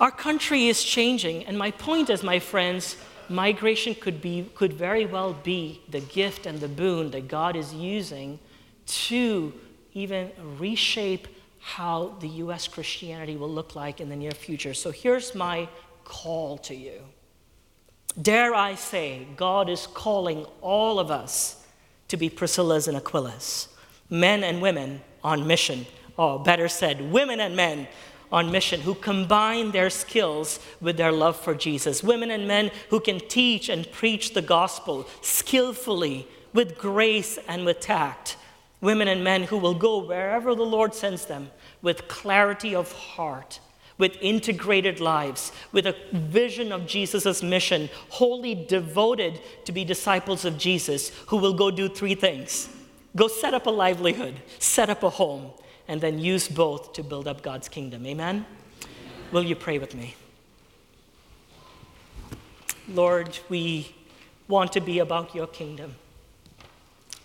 Our 0.00 0.10
country 0.10 0.68
is 0.68 0.82
changing, 0.82 1.44
and 1.46 1.58
my 1.58 1.70
point 1.70 2.10
is, 2.10 2.22
my 2.22 2.38
friends, 2.38 2.96
migration 3.28 3.94
could, 3.94 4.20
be, 4.20 4.50
could 4.54 4.72
very 4.72 5.06
well 5.06 5.34
be 5.34 5.82
the 5.88 6.00
gift 6.00 6.46
and 6.46 6.60
the 6.60 6.68
boon 6.68 7.10
that 7.12 7.28
God 7.28 7.56
is 7.56 7.74
using 7.74 8.38
to 8.86 9.52
even 9.94 10.30
reshape 10.58 11.28
how 11.60 12.16
the 12.20 12.28
US 12.28 12.68
Christianity 12.68 13.36
will 13.36 13.50
look 13.50 13.74
like 13.74 14.00
in 14.00 14.08
the 14.08 14.16
near 14.16 14.32
future. 14.32 14.74
So 14.74 14.90
here's 14.90 15.34
my 15.34 15.68
call 16.04 16.58
to 16.58 16.74
you. 16.74 17.00
Dare 18.20 18.54
I 18.54 18.76
say, 18.76 19.26
God 19.36 19.68
is 19.68 19.86
calling 19.88 20.46
all 20.60 21.00
of 21.00 21.10
us 21.10 21.64
to 22.08 22.16
be 22.16 22.30
Priscillas 22.30 22.86
and 22.86 22.96
Aquilas, 22.96 23.68
men 24.08 24.44
and 24.44 24.62
women 24.62 25.00
on 25.24 25.46
mission, 25.46 25.86
or 26.16 26.42
better 26.42 26.68
said, 26.68 27.12
women 27.12 27.40
and 27.40 27.56
men 27.56 27.88
on 28.30 28.52
mission 28.52 28.80
who 28.80 28.94
combine 28.94 29.72
their 29.72 29.90
skills 29.90 30.60
with 30.80 30.96
their 30.96 31.10
love 31.10 31.36
for 31.36 31.54
Jesus, 31.54 32.04
women 32.04 32.30
and 32.30 32.46
men 32.46 32.70
who 32.90 33.00
can 33.00 33.18
teach 33.18 33.68
and 33.68 33.90
preach 33.90 34.32
the 34.32 34.42
gospel 34.42 35.08
skillfully, 35.20 36.28
with 36.52 36.78
grace 36.78 37.36
and 37.48 37.64
with 37.64 37.80
tact, 37.80 38.36
women 38.80 39.08
and 39.08 39.24
men 39.24 39.42
who 39.42 39.58
will 39.58 39.74
go 39.74 39.98
wherever 39.98 40.54
the 40.54 40.62
Lord 40.62 40.94
sends 40.94 41.26
them 41.26 41.50
with 41.82 42.06
clarity 42.06 42.76
of 42.76 42.92
heart 42.92 43.58
with 43.96 44.16
integrated 44.20 45.00
lives, 45.00 45.52
with 45.72 45.86
a 45.86 45.94
vision 46.12 46.72
of 46.72 46.86
Jesus' 46.86 47.42
mission, 47.42 47.88
wholly 48.08 48.54
devoted 48.54 49.40
to 49.64 49.72
be 49.72 49.84
disciples 49.84 50.44
of 50.44 50.58
Jesus, 50.58 51.10
who 51.26 51.36
will 51.36 51.54
go 51.54 51.70
do 51.70 51.88
three 51.88 52.14
things 52.14 52.68
go 53.16 53.28
set 53.28 53.54
up 53.54 53.66
a 53.66 53.70
livelihood, 53.70 54.34
set 54.58 54.90
up 54.90 55.02
a 55.02 55.10
home, 55.10 55.50
and 55.88 56.00
then 56.00 56.18
use 56.18 56.48
both 56.48 56.92
to 56.94 57.02
build 57.02 57.28
up 57.28 57.42
God's 57.42 57.68
kingdom. 57.68 58.06
Amen? 58.06 58.44
Will 59.32 59.44
you 59.44 59.54
pray 59.54 59.78
with 59.78 59.94
me? 59.94 60.14
Lord, 62.88 63.38
we 63.48 63.94
want 64.48 64.72
to 64.72 64.80
be 64.80 64.98
about 64.98 65.34
your 65.34 65.46
kingdom. 65.46 65.94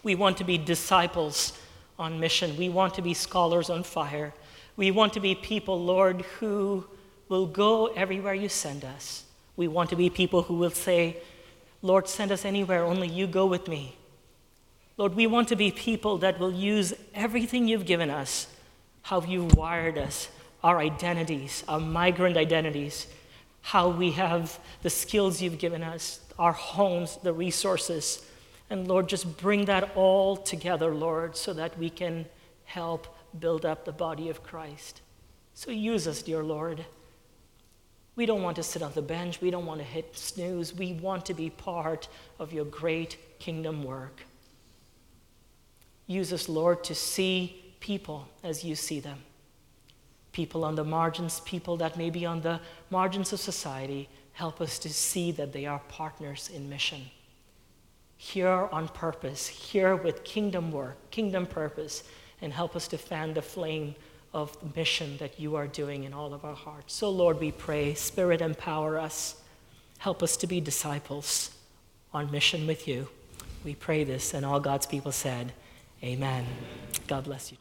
We 0.04 0.16
want 0.16 0.38
to 0.38 0.44
be 0.44 0.58
disciples 0.58 1.54
on 1.98 2.20
mission. 2.20 2.56
We 2.56 2.70
want 2.70 2.94
to 2.96 3.02
be 3.02 3.14
scholars 3.14 3.70
on 3.70 3.84
fire. 3.84 4.34
We 4.80 4.92
want 4.92 5.12
to 5.16 5.20
be 5.20 5.36
people, 5.36 5.84
Lord, 5.84 6.22
who 6.40 6.86
will 7.28 7.48
go 7.48 7.88
everywhere 7.88 8.34
you 8.34 8.48
send 8.48 8.86
us. 8.86 9.26
We 9.58 9.68
want 9.68 9.90
to 9.90 9.98
be 9.98 10.10
people 10.10 10.44
who 10.44 10.54
will 10.54 10.70
say, 10.70 11.18
Lord, 11.82 12.08
send 12.08 12.32
us 12.32 12.46
anywhere, 12.46 12.86
only 12.86 13.10
you 13.10 13.28
go 13.28 13.46
with 13.46 13.68
me. 13.68 13.98
Lord, 14.96 15.16
we 15.16 15.28
want 15.28 15.50
to 15.50 15.58
be 15.58 15.70
people 15.70 16.20
that 16.20 16.40
will 16.40 16.54
use 16.54 16.94
everything 17.14 17.68
you've 17.68 17.86
given 17.86 18.10
us, 18.10 18.48
how 19.02 19.20
you've 19.20 19.54
wired 19.58 19.98
us, 19.98 20.30
our 20.64 20.80
identities, 20.80 21.66
our 21.68 21.82
migrant 21.82 22.38
identities, 22.38 23.08
how 23.62 23.90
we 23.90 24.12
have 24.12 24.60
the 24.82 24.90
skills 24.90 25.42
you've 25.42 25.60
given 25.60 25.84
us, 25.84 26.22
our 26.40 26.54
homes, 26.54 27.18
the 27.22 27.34
resources. 27.34 28.26
And 28.70 28.88
Lord, 28.88 29.10
just 29.10 29.40
bring 29.40 29.66
that 29.66 29.94
all 29.98 30.38
together, 30.38 30.96
Lord, 30.96 31.36
so 31.36 31.52
that 31.52 31.78
we 31.78 31.90
can 31.90 32.28
help 32.64 33.14
build 33.38 33.66
up 33.66 33.86
the 33.86 33.92
body 33.92 34.30
of 34.30 34.44
Christ. 34.44 35.02
So 35.54 35.72
use 35.72 36.08
us, 36.08 36.22
dear 36.22 36.44
Lord. 36.44 36.86
We 38.16 38.26
don't 38.26 38.44
want 38.44 38.58
to 38.58 38.64
sit 38.64 38.82
on 38.82 38.92
the 38.94 39.02
bench. 39.02 39.40
We 39.40 39.52
don't 39.52 39.66
want 39.66 39.80
to 39.80 39.86
hit 39.86 40.18
snooze. 40.18 40.74
We 40.74 40.94
want 40.94 41.26
to 41.28 41.34
be 41.34 41.50
part 41.50 42.08
of 42.38 42.52
your 42.52 42.66
great 42.66 43.18
kingdom 43.40 43.84
work. 43.84 44.24
Use 46.08 46.34
us, 46.34 46.50
Lord, 46.50 46.84
to 46.86 46.96
see 46.96 47.74
people 47.80 48.28
as 48.44 48.64
you 48.64 48.76
see 48.76 49.00
them. 49.00 49.20
People 50.32 50.66
on 50.66 50.76
the 50.76 50.84
margins, 50.84 51.40
people 51.42 51.78
that 51.78 51.98
may 51.98 52.10
be 52.10 52.26
on 52.26 52.42
the 52.42 52.60
margins 52.90 53.32
of 53.32 53.40
society, 53.40 54.10
help 54.34 54.60
us 54.60 54.80
to 54.80 54.90
see 54.90 55.32
that 55.34 55.54
they 55.54 55.66
are 55.66 55.82
partners 55.88 56.50
in 56.54 56.70
mission. 56.70 57.02
Here 58.18 58.68
on 58.72 58.88
purpose, 58.90 59.48
here 59.48 59.96
with 59.96 60.24
kingdom 60.24 60.72
work, 60.72 61.10
kingdom 61.12 61.46
purpose, 61.46 62.04
and 62.42 62.54
help 62.54 62.76
us 62.76 62.88
to 62.90 62.98
fan 62.98 63.34
the 63.34 63.42
flame 63.42 63.96
of 64.34 64.58
the 64.60 64.80
mission 64.80 65.18
that 65.18 65.40
you 65.40 65.56
are 65.56 65.68
doing 65.68 66.04
in 66.04 66.14
all 66.14 66.34
of 66.34 66.46
our 66.46 66.56
hearts. 66.56 66.94
So, 66.94 67.10
Lord, 67.10 67.40
we 67.40 67.52
pray, 67.52 67.94
Spirit, 67.94 68.42
empower 68.42 69.00
us. 69.00 69.36
Help 69.98 70.24
us 70.24 70.38
to 70.38 70.48
be 70.48 70.62
disciples 70.62 71.52
on 72.14 72.32
mission 72.32 72.68
with 72.68 72.88
you. 72.88 73.08
We 73.64 73.76
pray 73.76 74.04
this, 74.04 74.34
and 74.34 74.46
all 74.46 74.60
God's 74.60 74.86
people 74.86 75.12
said, 75.12 75.52
Amen. 76.04 76.46
God 77.08 77.26
bless 77.26 77.52
you. 77.52 77.58